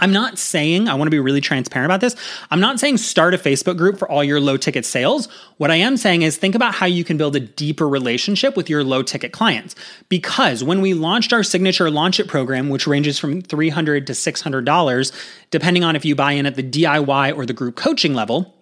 I'm 0.00 0.12
not 0.12 0.38
saying, 0.38 0.88
I 0.88 0.94
want 0.94 1.06
to 1.06 1.10
be 1.10 1.20
really 1.20 1.40
transparent 1.40 1.86
about 1.86 2.00
this. 2.00 2.16
I'm 2.50 2.58
not 2.58 2.80
saying 2.80 2.96
start 2.96 3.32
a 3.32 3.38
Facebook 3.38 3.76
group 3.76 3.96
for 3.96 4.10
all 4.10 4.24
your 4.24 4.40
low 4.40 4.56
ticket 4.56 4.84
sales. 4.84 5.28
What 5.58 5.70
I 5.70 5.76
am 5.76 5.96
saying 5.96 6.22
is 6.22 6.36
think 6.36 6.56
about 6.56 6.74
how 6.74 6.86
you 6.86 7.04
can 7.04 7.16
build 7.16 7.36
a 7.36 7.40
deeper 7.40 7.88
relationship 7.88 8.56
with 8.56 8.68
your 8.68 8.82
low 8.82 9.02
ticket 9.02 9.32
clients. 9.32 9.76
Because 10.08 10.64
when 10.64 10.80
we 10.80 10.94
launched 10.94 11.32
our 11.32 11.44
signature 11.44 11.90
launch 11.90 12.18
it 12.18 12.26
program, 12.26 12.70
which 12.70 12.88
ranges 12.88 13.20
from 13.20 13.40
300 13.40 14.06
to 14.08 14.12
$600, 14.12 15.12
depending 15.50 15.84
on 15.84 15.94
if 15.94 16.04
you 16.04 16.16
buy 16.16 16.32
in 16.32 16.46
at 16.46 16.56
the 16.56 16.62
DIY 16.62 17.36
or 17.36 17.46
the 17.46 17.52
group 17.52 17.76
coaching 17.76 18.14
level, 18.14 18.52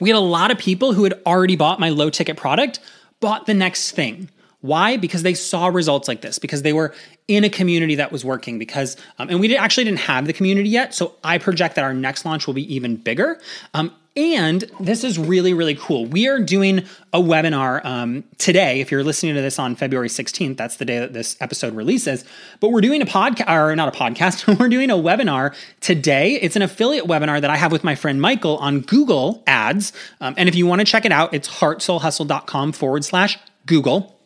we 0.00 0.08
had 0.08 0.16
a 0.16 0.20
lot 0.20 0.50
of 0.50 0.58
people 0.58 0.94
who 0.94 1.04
had 1.04 1.20
already 1.26 1.56
bought 1.56 1.78
my 1.78 1.90
low 1.90 2.08
ticket 2.08 2.38
product, 2.38 2.80
bought 3.20 3.46
the 3.46 3.54
next 3.54 3.92
thing. 3.92 4.30
Why? 4.62 4.96
Because 4.96 5.22
they 5.22 5.34
saw 5.34 5.66
results 5.66 6.08
like 6.08 6.22
this, 6.22 6.38
because 6.38 6.62
they 6.62 6.72
were 6.72 6.94
in 7.28 7.44
a 7.44 7.50
community 7.50 7.96
that 7.96 8.10
was 8.10 8.24
working. 8.24 8.58
Because, 8.58 8.96
um, 9.18 9.28
and 9.28 9.40
we 9.40 9.48
did, 9.48 9.56
actually 9.58 9.84
didn't 9.84 10.00
have 10.00 10.26
the 10.26 10.32
community 10.32 10.68
yet. 10.68 10.94
So 10.94 11.14
I 11.22 11.38
project 11.38 11.74
that 11.74 11.84
our 11.84 11.92
next 11.92 12.24
launch 12.24 12.46
will 12.46 12.54
be 12.54 12.74
even 12.74 12.96
bigger. 12.96 13.38
Um, 13.74 13.92
and 14.14 14.64
this 14.78 15.04
is 15.04 15.18
really, 15.18 15.54
really 15.54 15.74
cool. 15.74 16.04
We 16.04 16.28
are 16.28 16.38
doing 16.38 16.84
a 17.14 17.18
webinar 17.18 17.82
um, 17.84 18.24
today. 18.36 18.80
If 18.80 18.90
you're 18.90 19.02
listening 19.02 19.34
to 19.36 19.40
this 19.40 19.58
on 19.58 19.74
February 19.74 20.08
16th, 20.08 20.58
that's 20.58 20.76
the 20.76 20.84
day 20.84 20.98
that 20.98 21.14
this 21.14 21.36
episode 21.40 21.74
releases. 21.74 22.24
But 22.60 22.72
we're 22.72 22.82
doing 22.82 23.00
a 23.00 23.06
podcast, 23.06 23.48
or 23.48 23.74
not 23.74 23.94
a 23.94 23.98
podcast, 23.98 24.58
we're 24.60 24.68
doing 24.68 24.90
a 24.90 24.96
webinar 24.96 25.54
today. 25.80 26.34
It's 26.34 26.56
an 26.56 26.62
affiliate 26.62 27.06
webinar 27.06 27.40
that 27.40 27.50
I 27.50 27.56
have 27.56 27.72
with 27.72 27.84
my 27.84 27.94
friend 27.94 28.20
Michael 28.20 28.58
on 28.58 28.80
Google 28.80 29.42
Ads. 29.46 29.94
Um, 30.20 30.34
and 30.36 30.46
if 30.48 30.54
you 30.54 30.66
want 30.66 30.80
to 30.80 30.84
check 30.84 31.06
it 31.06 31.12
out, 31.12 31.32
it's 31.32 31.48
heartsoulhustle.com 31.48 32.72
forward 32.72 33.04
slash 33.04 33.38
Google. 33.64 34.18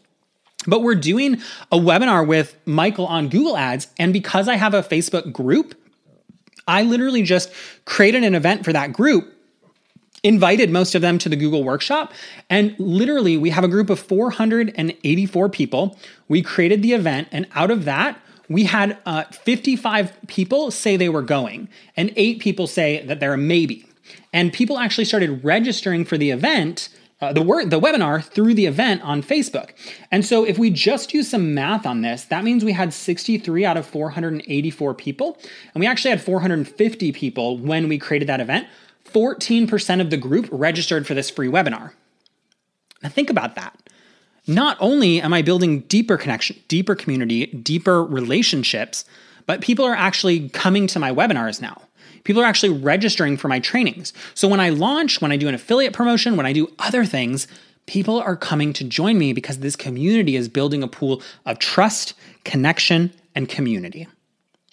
But 0.66 0.82
we're 0.82 0.94
doing 0.94 1.40
a 1.70 1.78
webinar 1.78 2.26
with 2.26 2.56
Michael 2.66 3.06
on 3.06 3.28
Google 3.28 3.56
Ads. 3.56 3.88
And 3.98 4.12
because 4.12 4.48
I 4.48 4.56
have 4.56 4.74
a 4.74 4.82
Facebook 4.82 5.32
group, 5.32 5.74
I 6.66 6.82
literally 6.82 7.22
just 7.22 7.52
created 7.84 8.24
an 8.24 8.34
event 8.34 8.64
for 8.64 8.72
that 8.72 8.92
group, 8.92 9.32
invited 10.24 10.70
most 10.70 10.94
of 10.94 11.02
them 11.02 11.18
to 11.18 11.28
the 11.28 11.36
Google 11.36 11.62
workshop. 11.62 12.12
And 12.50 12.74
literally, 12.78 13.36
we 13.36 13.50
have 13.50 13.62
a 13.62 13.68
group 13.68 13.90
of 13.90 14.00
484 14.00 15.48
people. 15.50 15.96
We 16.28 16.42
created 16.42 16.82
the 16.82 16.92
event. 16.92 17.28
And 17.30 17.46
out 17.54 17.70
of 17.70 17.84
that, 17.84 18.20
we 18.48 18.64
had 18.64 18.98
uh, 19.06 19.24
55 19.24 20.16
people 20.28 20.70
say 20.70 20.96
they 20.96 21.08
were 21.08 21.22
going, 21.22 21.68
and 21.96 22.12
eight 22.16 22.38
people 22.38 22.66
say 22.66 23.04
that 23.04 23.18
they're 23.18 23.34
a 23.34 23.38
maybe. 23.38 23.86
And 24.32 24.52
people 24.52 24.78
actually 24.78 25.04
started 25.04 25.44
registering 25.44 26.04
for 26.04 26.16
the 26.16 26.30
event 26.30 26.88
uh, 27.20 27.32
the 27.32 27.42
word 27.42 27.70
the 27.70 27.80
webinar 27.80 28.22
through 28.22 28.54
the 28.54 28.66
event 28.66 29.02
on 29.02 29.22
Facebook. 29.22 29.70
And 30.10 30.24
so 30.24 30.44
if 30.44 30.58
we 30.58 30.70
just 30.70 31.14
use 31.14 31.30
some 31.30 31.54
math 31.54 31.86
on 31.86 32.02
this, 32.02 32.24
that 32.24 32.44
means 32.44 32.64
we 32.64 32.72
had 32.72 32.92
63 32.92 33.64
out 33.64 33.76
of 33.76 33.86
484 33.86 34.94
people, 34.94 35.38
and 35.74 35.80
we 35.80 35.86
actually 35.86 36.10
had 36.10 36.20
450 36.20 37.12
people 37.12 37.58
when 37.58 37.88
we 37.88 37.98
created 37.98 38.28
that 38.28 38.40
event. 38.40 38.66
14% 39.04 40.00
of 40.00 40.10
the 40.10 40.16
group 40.16 40.48
registered 40.50 41.06
for 41.06 41.14
this 41.14 41.30
free 41.30 41.48
webinar. 41.48 41.92
Now 43.02 43.08
think 43.08 43.30
about 43.30 43.54
that. 43.54 43.78
Not 44.46 44.76
only 44.80 45.20
am 45.20 45.32
I 45.32 45.42
building 45.42 45.80
deeper 45.80 46.16
connection, 46.16 46.56
deeper 46.68 46.94
community, 46.94 47.46
deeper 47.46 48.04
relationships, 48.04 49.04
but 49.46 49.60
people 49.60 49.84
are 49.84 49.94
actually 49.94 50.48
coming 50.50 50.86
to 50.88 50.98
my 50.98 51.12
webinars 51.12 51.60
now. 51.60 51.82
People 52.26 52.42
are 52.42 52.46
actually 52.46 52.76
registering 52.76 53.36
for 53.36 53.46
my 53.46 53.60
trainings. 53.60 54.12
So 54.34 54.48
when 54.48 54.58
I 54.58 54.70
launch, 54.70 55.20
when 55.20 55.30
I 55.30 55.36
do 55.36 55.46
an 55.46 55.54
affiliate 55.54 55.92
promotion, 55.92 56.36
when 56.36 56.44
I 56.44 56.52
do 56.52 56.66
other 56.80 57.04
things, 57.04 57.46
people 57.86 58.18
are 58.18 58.34
coming 58.34 58.72
to 58.72 58.82
join 58.82 59.16
me 59.16 59.32
because 59.32 59.60
this 59.60 59.76
community 59.76 60.34
is 60.34 60.48
building 60.48 60.82
a 60.82 60.88
pool 60.88 61.22
of 61.44 61.60
trust, 61.60 62.14
connection, 62.42 63.12
and 63.36 63.48
community. 63.48 64.08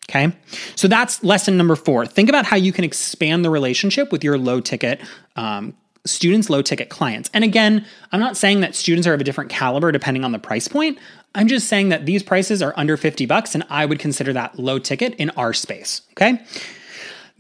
Okay. 0.10 0.36
So 0.76 0.88
that's 0.88 1.24
lesson 1.24 1.56
number 1.56 1.76
four. 1.76 2.08
Think 2.08 2.28
about 2.28 2.46
how 2.46 2.56
you 2.56 2.74
can 2.74 2.84
expand 2.84 3.46
the 3.46 3.52
relationship 3.52 4.12
with 4.12 4.24
your 4.24 4.40
low 4.40 4.60
ticket 4.60 5.00
um, 5.36 5.76
students, 6.08 6.50
low 6.50 6.64
ticket 6.64 6.90
clients. 6.90 7.30
And 7.36 7.44
again, 7.44 7.86
I'm 8.12 8.20
not 8.20 8.36
saying 8.36 8.62
that 8.62 8.74
students 8.74 9.06
are 9.06 9.14
of 9.14 9.22
a 9.22 9.24
different 9.24 9.52
caliber 9.52 9.92
depending 9.92 10.26
on 10.26 10.32
the 10.32 10.40
price 10.40 10.68
point. 10.68 10.98
I'm 11.36 11.48
just 11.48 11.68
saying 11.68 11.90
that 11.90 12.08
these 12.08 12.24
prices 12.24 12.64
are 12.64 12.74
under 12.76 12.98
50 12.98 13.28
bucks 13.28 13.54
and 13.54 13.64
I 13.70 13.86
would 13.86 14.00
consider 14.00 14.34
that 14.34 14.58
low 14.58 14.80
ticket 14.80 15.14
in 15.16 15.30
our 15.32 15.54
space. 15.54 16.02
Okay. 16.14 16.44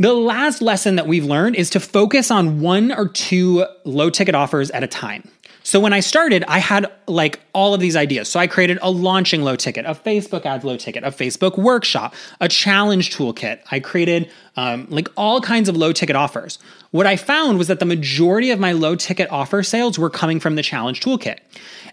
The 0.03 0.13
last 0.13 0.61
lesson 0.61 0.97
that 0.97 1.07
we've 1.07 1.23
learned 1.23 1.55
is 1.55 1.69
to 1.69 1.79
focus 1.79 2.29
on 2.29 2.59
one 2.59 2.91
or 2.91 3.07
two 3.07 3.65
low 3.85 4.09
ticket 4.09 4.35
offers 4.35 4.69
at 4.71 4.83
a 4.83 4.87
time. 4.87 5.25
So 5.63 5.79
when 5.79 5.93
I 5.93 6.01
started, 6.01 6.43
I 6.45 6.57
had 6.57 6.91
like 7.07 7.39
all 7.53 7.73
of 7.73 7.79
these 7.79 7.95
ideas. 7.95 8.27
So 8.27 8.37
I 8.37 8.47
created 8.47 8.79
a 8.81 8.91
launching 8.91 9.43
low 9.43 9.55
ticket, 9.55 9.85
a 9.85 9.91
Facebook 9.91 10.45
ads 10.45 10.65
low 10.65 10.75
ticket, 10.75 11.05
a 11.05 11.07
Facebook 11.07 11.57
workshop, 11.57 12.15
a 12.41 12.49
challenge 12.49 13.15
toolkit. 13.15 13.61
I 13.71 13.79
created 13.79 14.29
um, 14.57 14.87
like 14.89 15.07
all 15.15 15.39
kinds 15.39 15.69
of 15.69 15.77
low 15.77 15.93
ticket 15.93 16.17
offers. 16.17 16.59
What 16.91 17.07
I 17.07 17.15
found 17.15 17.57
was 17.57 17.69
that 17.69 17.79
the 17.79 17.85
majority 17.85 18.51
of 18.51 18.59
my 18.59 18.73
low 18.73 18.97
ticket 18.97 19.31
offer 19.31 19.63
sales 19.63 19.97
were 19.97 20.09
coming 20.09 20.41
from 20.41 20.55
the 20.55 20.63
challenge 20.63 20.99
toolkit. 20.99 21.37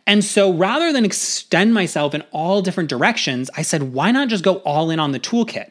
And 0.08 0.24
so 0.24 0.52
rather 0.52 0.92
than 0.92 1.04
extend 1.04 1.74
myself 1.74 2.12
in 2.12 2.24
all 2.32 2.60
different 2.60 2.88
directions, 2.88 3.50
I 3.56 3.62
said, 3.62 3.92
why 3.92 4.10
not 4.10 4.26
just 4.26 4.42
go 4.42 4.56
all 4.56 4.90
in 4.90 4.98
on 4.98 5.12
the 5.12 5.20
toolkit? 5.20 5.70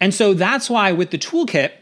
And 0.00 0.14
so 0.14 0.34
that's 0.34 0.68
why 0.68 0.92
with 0.92 1.10
the 1.10 1.18
toolkit, 1.18 1.72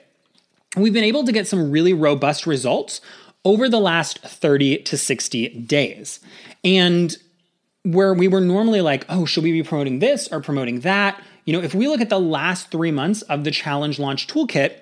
we've 0.76 0.92
been 0.92 1.04
able 1.04 1.24
to 1.24 1.32
get 1.32 1.46
some 1.46 1.70
really 1.70 1.92
robust 1.92 2.46
results 2.46 3.00
over 3.44 3.68
the 3.68 3.80
last 3.80 4.18
30 4.20 4.78
to 4.82 4.96
60 4.96 5.48
days. 5.60 6.20
And 6.64 7.16
where 7.84 8.14
we 8.14 8.28
were 8.28 8.40
normally 8.40 8.80
like, 8.80 9.04
oh, 9.08 9.24
should 9.24 9.42
we 9.42 9.52
be 9.52 9.62
promoting 9.62 9.98
this 9.98 10.28
or 10.30 10.40
promoting 10.40 10.80
that? 10.80 11.20
You 11.44 11.52
know, 11.52 11.62
if 11.62 11.74
we 11.74 11.88
look 11.88 12.00
at 12.00 12.08
the 12.08 12.20
last 12.20 12.70
three 12.70 12.92
months 12.92 13.22
of 13.22 13.42
the 13.44 13.50
challenge 13.50 13.98
launch 13.98 14.28
toolkit, 14.28 14.76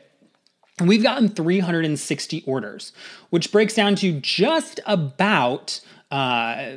we've 0.80 1.02
gotten 1.02 1.28
360 1.28 2.44
orders, 2.46 2.92
which 3.30 3.50
breaks 3.50 3.74
down 3.74 3.94
to 3.96 4.20
just 4.20 4.80
about 4.86 5.80
uh, 6.10 6.72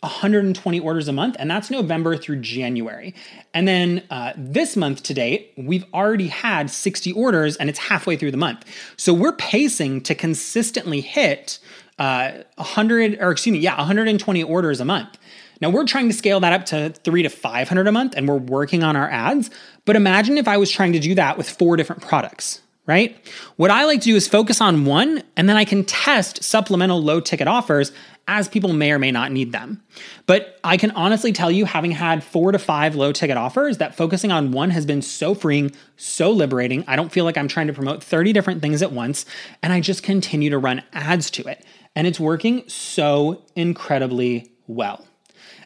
120 0.00 0.80
orders 0.80 1.08
a 1.08 1.12
month, 1.12 1.36
and 1.38 1.50
that's 1.50 1.70
November 1.70 2.16
through 2.16 2.40
January. 2.40 3.14
And 3.52 3.66
then 3.66 4.02
uh, 4.10 4.32
this 4.36 4.76
month 4.76 5.02
to 5.04 5.14
date, 5.14 5.52
we've 5.56 5.84
already 5.92 6.28
had 6.28 6.70
60 6.70 7.12
orders, 7.12 7.56
and 7.56 7.68
it's 7.68 7.78
halfway 7.78 8.16
through 8.16 8.30
the 8.30 8.36
month. 8.36 8.64
So 8.96 9.12
we're 9.12 9.32
pacing 9.32 10.02
to 10.02 10.14
consistently 10.14 11.00
hit 11.00 11.58
uh, 11.98 12.32
100, 12.56 13.18
or 13.20 13.30
excuse 13.30 13.52
me, 13.52 13.58
yeah, 13.58 13.76
120 13.76 14.42
orders 14.42 14.80
a 14.80 14.84
month. 14.84 15.18
Now 15.60 15.70
we're 15.70 15.86
trying 15.86 16.08
to 16.08 16.14
scale 16.14 16.40
that 16.40 16.52
up 16.52 16.66
to 16.66 16.90
three 16.90 17.22
to 17.22 17.30
500 17.30 17.86
a 17.86 17.92
month, 17.92 18.14
and 18.16 18.28
we're 18.28 18.36
working 18.36 18.82
on 18.82 18.96
our 18.96 19.10
ads. 19.10 19.50
But 19.84 19.96
imagine 19.96 20.38
if 20.38 20.48
I 20.48 20.56
was 20.56 20.70
trying 20.70 20.92
to 20.92 20.98
do 20.98 21.14
that 21.14 21.38
with 21.38 21.48
four 21.48 21.76
different 21.76 22.02
products 22.02 22.60
right? 22.86 23.16
What 23.56 23.70
I 23.70 23.84
like 23.84 24.00
to 24.02 24.04
do 24.04 24.16
is 24.16 24.28
focus 24.28 24.60
on 24.60 24.84
one 24.84 25.22
and 25.36 25.48
then 25.48 25.56
I 25.56 25.64
can 25.64 25.84
test 25.84 26.42
supplemental 26.42 27.02
low 27.02 27.20
ticket 27.20 27.48
offers 27.48 27.92
as 28.28 28.48
people 28.48 28.72
may 28.72 28.92
or 28.92 28.98
may 28.98 29.10
not 29.10 29.30
need 29.32 29.52
them. 29.52 29.82
But 30.26 30.58
I 30.64 30.76
can 30.76 30.90
honestly 30.92 31.32
tell 31.32 31.50
you, 31.50 31.64
having 31.64 31.92
had 31.92 32.24
four 32.24 32.52
to 32.52 32.58
five 32.58 32.94
low 32.94 33.12
ticket 33.12 33.36
offers, 33.36 33.78
that 33.78 33.96
focusing 33.96 34.32
on 34.32 34.52
one 34.52 34.70
has 34.70 34.84
been 34.84 35.02
so 35.02 35.34
freeing, 35.34 35.72
so 35.96 36.30
liberating. 36.30 36.84
I 36.88 36.96
don't 36.96 37.12
feel 37.12 37.24
like 37.24 37.38
I'm 37.38 37.48
trying 37.48 37.68
to 37.68 37.72
promote 37.72 38.02
30 38.02 38.32
different 38.32 38.62
things 38.62 38.82
at 38.82 38.92
once, 38.92 39.26
and 39.62 39.72
I 39.72 39.80
just 39.80 40.02
continue 40.02 40.50
to 40.50 40.58
run 40.58 40.82
ads 40.92 41.30
to 41.32 41.46
it. 41.48 41.64
And 41.94 42.06
it's 42.06 42.20
working 42.20 42.68
so 42.68 43.42
incredibly 43.54 44.50
well. 44.66 45.06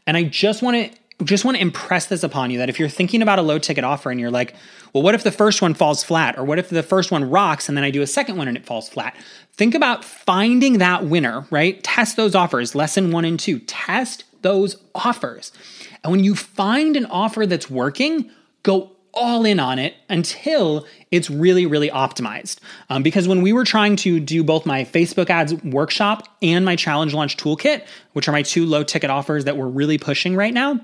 And 0.06 0.16
I 0.16 0.24
just 0.24 0.62
want 0.62 0.76
to 0.76 0.99
just 1.24 1.44
want 1.44 1.56
to 1.56 1.60
impress 1.60 2.06
this 2.06 2.22
upon 2.22 2.50
you 2.50 2.58
that 2.58 2.68
if 2.68 2.78
you're 2.78 2.88
thinking 2.88 3.22
about 3.22 3.38
a 3.38 3.42
low 3.42 3.58
ticket 3.58 3.84
offer 3.84 4.10
and 4.10 4.20
you're 4.20 4.30
like, 4.30 4.54
well, 4.92 5.02
what 5.02 5.14
if 5.14 5.22
the 5.22 5.30
first 5.30 5.60
one 5.62 5.74
falls 5.74 6.02
flat? 6.02 6.38
Or 6.38 6.44
what 6.44 6.58
if 6.58 6.68
the 6.68 6.82
first 6.82 7.10
one 7.10 7.28
rocks 7.28 7.68
and 7.68 7.76
then 7.76 7.84
I 7.84 7.90
do 7.90 8.02
a 8.02 8.06
second 8.06 8.36
one 8.36 8.48
and 8.48 8.56
it 8.56 8.64
falls 8.64 8.88
flat? 8.88 9.14
Think 9.52 9.74
about 9.74 10.04
finding 10.04 10.78
that 10.78 11.04
winner, 11.04 11.46
right? 11.50 11.82
Test 11.84 12.16
those 12.16 12.34
offers, 12.34 12.74
lesson 12.74 13.10
one 13.10 13.24
and 13.24 13.38
two. 13.38 13.58
Test 13.60 14.24
those 14.42 14.76
offers. 14.94 15.52
And 16.02 16.10
when 16.10 16.24
you 16.24 16.34
find 16.34 16.96
an 16.96 17.06
offer 17.06 17.46
that's 17.46 17.70
working, 17.70 18.30
go 18.62 18.92
all 19.12 19.44
in 19.44 19.58
on 19.58 19.78
it 19.78 19.94
until 20.08 20.86
it's 21.10 21.28
really, 21.28 21.66
really 21.66 21.90
optimized. 21.90 22.58
Um, 22.88 23.02
because 23.02 23.26
when 23.26 23.42
we 23.42 23.52
were 23.52 23.64
trying 23.64 23.96
to 23.96 24.20
do 24.20 24.44
both 24.44 24.66
my 24.66 24.84
Facebook 24.84 25.30
ads 25.30 25.52
workshop 25.64 26.28
and 26.42 26.64
my 26.64 26.76
challenge 26.76 27.12
launch 27.12 27.36
toolkit, 27.36 27.84
which 28.12 28.28
are 28.28 28.32
my 28.32 28.42
two 28.42 28.66
low 28.66 28.84
ticket 28.84 29.10
offers 29.10 29.44
that 29.44 29.56
we're 29.56 29.66
really 29.66 29.98
pushing 29.98 30.36
right 30.36 30.54
now, 30.54 30.78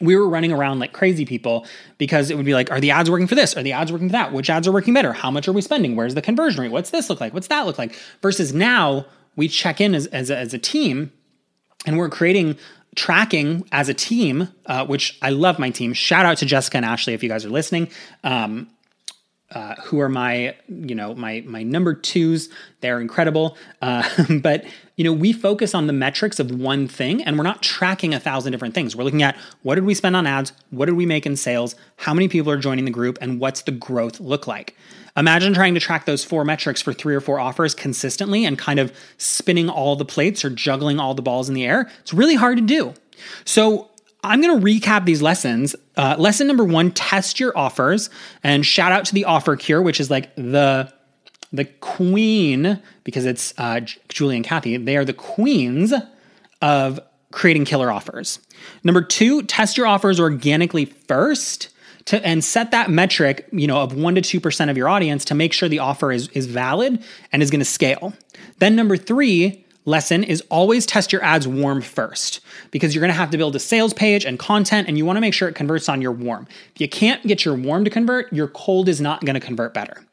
we 0.00 0.16
were 0.16 0.28
running 0.28 0.52
around 0.52 0.80
like 0.80 0.92
crazy 0.92 1.24
people 1.24 1.66
because 1.98 2.30
it 2.30 2.36
would 2.36 2.46
be 2.46 2.54
like, 2.54 2.70
are 2.70 2.80
the 2.80 2.90
ads 2.90 3.10
working 3.10 3.26
for 3.26 3.34
this? 3.34 3.56
Are 3.56 3.62
the 3.62 3.72
ads 3.72 3.92
working 3.92 4.08
for 4.08 4.12
that? 4.12 4.32
Which 4.32 4.50
ads 4.50 4.66
are 4.66 4.72
working 4.72 4.94
better? 4.94 5.12
How 5.12 5.30
much 5.30 5.46
are 5.48 5.52
we 5.52 5.62
spending? 5.62 5.96
Where's 5.96 6.14
the 6.14 6.22
conversion 6.22 6.62
rate? 6.62 6.72
What's 6.72 6.90
this 6.90 7.08
look 7.08 7.20
like? 7.20 7.32
What's 7.32 7.48
that 7.48 7.66
look 7.66 7.78
like? 7.78 7.96
Versus 8.22 8.52
now 8.52 9.06
we 9.36 9.48
check 9.48 9.80
in 9.80 9.94
as, 9.94 10.06
as, 10.08 10.30
a, 10.30 10.36
as 10.36 10.54
a 10.54 10.58
team 10.58 11.12
and 11.86 11.98
we're 11.98 12.08
creating 12.08 12.56
tracking 12.94 13.66
as 13.72 13.88
a 13.88 13.94
team, 13.94 14.48
uh, 14.66 14.86
which 14.86 15.18
I 15.20 15.30
love 15.30 15.58
my 15.58 15.70
team. 15.70 15.92
Shout 15.92 16.26
out 16.26 16.38
to 16.38 16.46
Jessica 16.46 16.76
and 16.76 16.86
Ashley 16.86 17.14
if 17.14 17.22
you 17.22 17.28
guys 17.28 17.44
are 17.44 17.50
listening. 17.50 17.88
Um, 18.22 18.68
uh, 19.54 19.76
who 19.84 20.00
are 20.00 20.08
my 20.08 20.54
you 20.68 20.94
know 20.94 21.14
my 21.14 21.42
my 21.46 21.62
number 21.62 21.94
twos. 21.94 22.48
They're 22.80 23.00
incredible. 23.00 23.56
Uh, 23.80 24.08
but 24.42 24.64
you 24.96 25.04
know 25.04 25.12
we 25.12 25.32
focus 25.32 25.74
on 25.74 25.86
the 25.86 25.92
metrics 25.92 26.38
of 26.38 26.50
one 26.50 26.88
thing 26.88 27.22
and 27.22 27.38
we're 27.38 27.44
not 27.44 27.62
tracking 27.62 28.12
a 28.12 28.20
thousand 28.20 28.52
different 28.52 28.74
things. 28.74 28.94
We're 28.96 29.04
looking 29.04 29.22
at 29.22 29.36
what 29.62 29.76
did 29.76 29.84
we 29.84 29.94
spend 29.94 30.16
on 30.16 30.26
ads 30.26 30.52
what 30.70 30.86
did 30.86 30.94
we 30.94 31.06
make 31.06 31.24
in 31.24 31.36
sales 31.36 31.74
how 31.96 32.12
many 32.12 32.28
people 32.28 32.50
are 32.50 32.58
joining 32.58 32.84
the 32.84 32.90
group 32.90 33.16
and 33.20 33.40
what's 33.40 33.62
the 33.62 33.72
growth 33.72 34.20
look 34.20 34.46
like. 34.46 34.76
Imagine 35.16 35.54
trying 35.54 35.74
to 35.74 35.80
track 35.80 36.06
those 36.06 36.24
four 36.24 36.44
metrics 36.44 36.82
for 36.82 36.92
three 36.92 37.14
or 37.14 37.20
four 37.20 37.38
offers 37.38 37.72
consistently 37.72 38.44
and 38.44 38.58
kind 38.58 38.80
of 38.80 38.92
spinning 39.16 39.68
all 39.68 39.94
the 39.94 40.04
plates 40.04 40.44
or 40.44 40.50
juggling 40.50 40.98
all 40.98 41.14
the 41.14 41.22
balls 41.22 41.48
in 41.48 41.54
the 41.54 41.64
air. 41.64 41.88
It's 42.00 42.12
really 42.12 42.34
hard 42.34 42.56
to 42.58 42.64
do. 42.64 42.94
So 43.44 43.90
I'm 44.24 44.40
going 44.40 44.58
to 44.58 44.64
recap 44.64 45.04
these 45.04 45.22
lessons. 45.22 45.76
Uh, 45.96 46.16
lesson 46.18 46.46
number 46.46 46.64
one: 46.64 46.90
test 46.90 47.38
your 47.38 47.56
offers, 47.56 48.10
and 48.42 48.64
shout 48.64 48.90
out 48.90 49.04
to 49.06 49.14
the 49.14 49.26
Offer 49.26 49.56
Cure, 49.56 49.82
which 49.82 50.00
is 50.00 50.10
like 50.10 50.34
the 50.36 50.92
the 51.52 51.66
queen 51.66 52.82
because 53.04 53.26
it's 53.26 53.54
uh, 53.58 53.80
Julie 54.08 54.36
and 54.36 54.44
Kathy. 54.44 54.76
They 54.76 54.96
are 54.96 55.04
the 55.04 55.12
queens 55.12 55.92
of 56.62 56.98
creating 57.30 57.66
killer 57.66 57.92
offers. 57.92 58.40
Number 58.82 59.02
two: 59.02 59.42
test 59.42 59.76
your 59.76 59.86
offers 59.86 60.18
organically 60.18 60.86
first. 60.86 61.68
To, 62.08 62.22
and 62.22 62.44
set 62.44 62.70
that 62.72 62.90
metric, 62.90 63.48
you 63.50 63.66
know, 63.66 63.78
of 63.80 63.94
one 63.94 64.14
to 64.16 64.20
two 64.20 64.38
percent 64.38 64.70
of 64.70 64.76
your 64.76 64.90
audience 64.90 65.24
to 65.26 65.34
make 65.34 65.54
sure 65.54 65.70
the 65.70 65.78
offer 65.78 66.12
is 66.12 66.28
is 66.28 66.44
valid 66.44 67.02
and 67.32 67.42
is 67.42 67.50
going 67.50 67.60
to 67.60 67.64
scale. 67.64 68.12
Then 68.58 68.76
number 68.76 68.98
three, 68.98 69.63
lesson 69.84 70.24
is 70.24 70.42
always 70.50 70.86
test 70.86 71.12
your 71.12 71.22
ads 71.22 71.46
warm 71.46 71.80
first 71.80 72.40
because 72.70 72.94
you're 72.94 73.00
going 73.00 73.12
to 73.12 73.18
have 73.18 73.30
to 73.30 73.38
build 73.38 73.54
a 73.56 73.60
sales 73.60 73.92
page 73.92 74.24
and 74.24 74.38
content 74.38 74.88
and 74.88 74.96
you 74.98 75.04
want 75.04 75.16
to 75.16 75.20
make 75.20 75.34
sure 75.34 75.48
it 75.48 75.54
converts 75.54 75.88
on 75.88 76.00
your 76.00 76.12
warm. 76.12 76.46
If 76.74 76.80
you 76.80 76.88
can't 76.88 77.26
get 77.26 77.44
your 77.44 77.54
warm 77.54 77.84
to 77.84 77.90
convert, 77.90 78.32
your 78.32 78.48
cold 78.48 78.88
is 78.88 79.00
not 79.00 79.24
going 79.24 79.34
to 79.34 79.40
convert 79.40 79.74
better. 79.74 80.04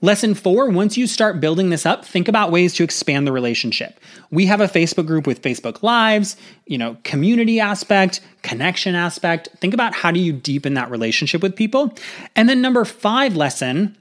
Lesson 0.00 0.34
four 0.34 0.68
once 0.68 0.96
you 0.96 1.06
start 1.06 1.40
building 1.40 1.70
this 1.70 1.86
up, 1.86 2.04
think 2.04 2.26
about 2.26 2.50
ways 2.50 2.74
to 2.74 2.84
expand 2.84 3.26
the 3.26 3.32
relationship. 3.32 4.00
We 4.30 4.46
have 4.46 4.60
a 4.60 4.66
Facebook 4.66 5.06
group 5.06 5.26
with 5.26 5.42
Facebook 5.42 5.82
Lives, 5.82 6.36
you 6.66 6.78
know, 6.78 6.96
community 7.04 7.60
aspect, 7.60 8.20
connection 8.42 8.94
aspect. 8.94 9.48
Think 9.60 9.72
about 9.72 9.94
how 9.94 10.10
do 10.10 10.18
you 10.18 10.32
deepen 10.32 10.74
that 10.74 10.90
relationship 10.90 11.42
with 11.42 11.54
people. 11.54 11.94
And 12.34 12.48
then 12.48 12.60
number 12.60 12.84
five 12.84 13.36
lesson 13.36 13.96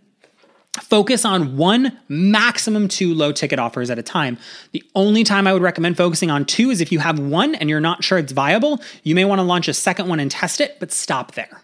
Focus 0.79 1.25
on 1.25 1.57
one, 1.57 1.99
maximum 2.07 2.87
two 2.87 3.13
low 3.13 3.33
ticket 3.33 3.59
offers 3.59 3.89
at 3.89 3.99
a 3.99 4.03
time. 4.03 4.37
The 4.71 4.83
only 4.95 5.25
time 5.25 5.45
I 5.45 5.51
would 5.51 5.61
recommend 5.61 5.97
focusing 5.97 6.31
on 6.31 6.45
two 6.45 6.69
is 6.69 6.79
if 6.79 6.93
you 6.93 6.99
have 6.99 7.19
one 7.19 7.55
and 7.55 7.69
you're 7.69 7.81
not 7.81 8.05
sure 8.05 8.17
it's 8.17 8.31
viable, 8.31 8.81
you 9.03 9.13
may 9.13 9.25
want 9.25 9.39
to 9.39 9.43
launch 9.43 9.67
a 9.67 9.73
second 9.73 10.07
one 10.07 10.21
and 10.21 10.31
test 10.31 10.61
it, 10.61 10.79
but 10.79 10.93
stop 10.93 11.33
there. 11.33 11.61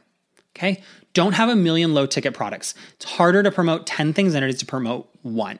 Okay? 0.57 0.83
Don't 1.13 1.33
have 1.33 1.47
a 1.47 1.55
million 1.55 1.93
low 1.93 2.05
ticket 2.05 2.33
products. 2.33 2.73
It's 2.95 3.05
harder 3.05 3.43
to 3.43 3.51
promote 3.51 3.87
10 3.87 4.11
things 4.11 4.33
than 4.33 4.43
it 4.43 4.49
is 4.49 4.59
to 4.59 4.65
promote 4.65 5.09
one. 5.21 5.57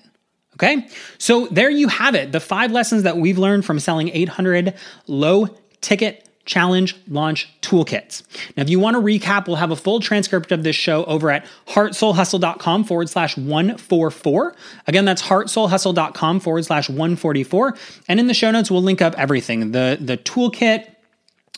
Okay? 0.56 0.90
So 1.18 1.48
there 1.48 1.70
you 1.70 1.88
have 1.88 2.16
it. 2.16 2.34
The 2.34 2.42
five 2.42 2.72
lessons 2.72 3.04
that 3.04 3.16
we've 3.16 3.38
learned 3.38 3.64
from 3.64 3.80
selling 3.80 4.10
800 4.10 4.74
low 5.08 5.48
ticket 5.80 6.27
challenge 6.48 6.96
launch 7.08 7.48
toolkits. 7.62 8.24
Now, 8.56 8.64
if 8.64 8.70
you 8.70 8.80
want 8.80 8.96
to 8.96 9.02
recap, 9.02 9.46
we'll 9.46 9.58
have 9.58 9.70
a 9.70 9.76
full 9.76 10.00
transcript 10.00 10.52
of 10.52 10.64
this 10.64 10.76
show 10.76 11.06
over 11.06 11.30
at 11.30 11.46
heartsoulhustle.com 11.68 12.86
forward 12.86 13.10
slash 13.10 13.38
144. 13.38 14.56
Again, 14.88 15.06
that's 15.06 15.22
heartsoulhustle.com 15.22 16.40
forward 16.40 16.66
slash 16.66 16.90
144. 16.90 17.78
And 18.08 18.20
in 18.20 18.26
the 18.26 18.34
show 18.34 18.50
notes, 18.50 18.72
we'll 18.72 18.82
link 18.82 19.02
up 19.02 19.14
everything 19.20 19.72
the, 19.74 19.98
the 20.02 20.18
toolkit, 20.18 20.88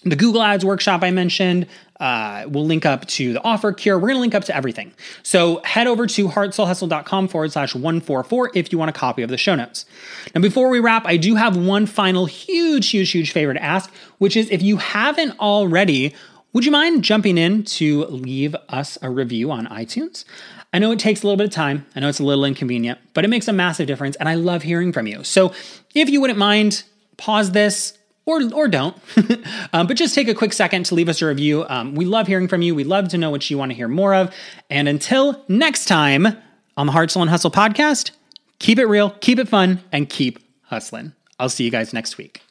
the 0.03 0.15
Google 0.15 0.41
Ads 0.41 0.65
workshop 0.65 1.03
I 1.03 1.11
mentioned. 1.11 1.67
Uh, 1.99 2.45
we'll 2.47 2.65
link 2.65 2.85
up 2.85 3.05
to 3.07 3.33
the 3.33 3.43
offer 3.43 3.73
cure. 3.73 3.97
We're 3.97 4.07
going 4.07 4.15
to 4.15 4.21
link 4.21 4.35
up 4.35 4.45
to 4.45 4.55
everything. 4.55 4.93
So 5.21 5.61
head 5.65 5.85
over 5.85 6.07
to 6.07 6.27
heartsoulhustle.com 6.29 7.27
forward 7.27 7.51
slash 7.51 7.75
144 7.75 8.51
if 8.55 8.71
you 8.71 8.77
want 8.77 8.89
a 8.89 8.93
copy 8.93 9.21
of 9.21 9.29
the 9.29 9.37
show 9.37 9.55
notes. 9.55 9.85
Now, 10.33 10.41
before 10.41 10.69
we 10.69 10.79
wrap, 10.79 11.05
I 11.05 11.17
do 11.17 11.35
have 11.35 11.57
one 11.57 11.85
final 11.85 12.25
huge, 12.25 12.89
huge, 12.89 13.11
huge 13.11 13.31
favor 13.31 13.53
to 13.53 13.61
ask, 13.61 13.91
which 14.17 14.37
is 14.37 14.49
if 14.49 14.61
you 14.61 14.77
haven't 14.77 15.37
already, 15.39 16.15
would 16.53 16.65
you 16.65 16.71
mind 16.71 17.03
jumping 17.03 17.37
in 17.37 17.63
to 17.63 18.05
leave 18.05 18.55
us 18.69 18.97
a 19.01 19.09
review 19.09 19.51
on 19.51 19.67
iTunes? 19.67 20.23
I 20.71 20.79
know 20.79 20.91
it 20.91 20.99
takes 20.99 21.21
a 21.21 21.27
little 21.27 21.37
bit 21.37 21.47
of 21.47 21.51
time. 21.53 21.85
I 21.95 21.99
know 21.99 22.09
it's 22.09 22.19
a 22.19 22.23
little 22.23 22.45
inconvenient, 22.45 22.99
but 23.13 23.25
it 23.25 23.27
makes 23.27 23.47
a 23.47 23.53
massive 23.53 23.87
difference. 23.87 24.15
And 24.15 24.29
I 24.29 24.35
love 24.35 24.63
hearing 24.63 24.93
from 24.93 25.05
you. 25.05 25.23
So 25.23 25.51
if 25.93 26.09
you 26.09 26.21
wouldn't 26.21 26.39
mind, 26.39 26.83
pause 27.17 27.51
this, 27.51 27.98
or, 28.29 28.53
or 28.53 28.67
don't. 28.67 28.95
um, 29.73 29.87
but 29.87 29.97
just 29.97 30.15
take 30.15 30.27
a 30.27 30.35
quick 30.35 30.53
second 30.53 30.85
to 30.85 30.95
leave 30.95 31.09
us 31.09 31.21
a 31.21 31.25
review. 31.25 31.65
Um, 31.67 31.95
we 31.95 32.05
love 32.05 32.27
hearing 32.27 32.47
from 32.47 32.61
you. 32.61 32.75
We 32.75 32.83
love 32.83 33.09
to 33.09 33.17
know 33.17 33.29
what 33.29 33.49
you 33.49 33.57
want 33.57 33.71
to 33.71 33.75
hear 33.75 33.87
more 33.87 34.13
of. 34.13 34.33
And 34.69 34.87
until 34.87 35.43
next 35.47 35.85
time 35.85 36.27
on 36.77 36.85
the 36.85 36.91
Heart, 36.91 37.11
Soul, 37.11 37.23
and 37.23 37.29
Hustle 37.29 37.51
podcast, 37.51 38.11
keep 38.59 38.79
it 38.79 38.85
real, 38.85 39.11
keep 39.21 39.39
it 39.39 39.47
fun, 39.47 39.81
and 39.91 40.09
keep 40.09 40.39
hustling. 40.63 41.13
I'll 41.39 41.49
see 41.49 41.63
you 41.63 41.71
guys 41.71 41.93
next 41.93 42.17
week. 42.17 42.41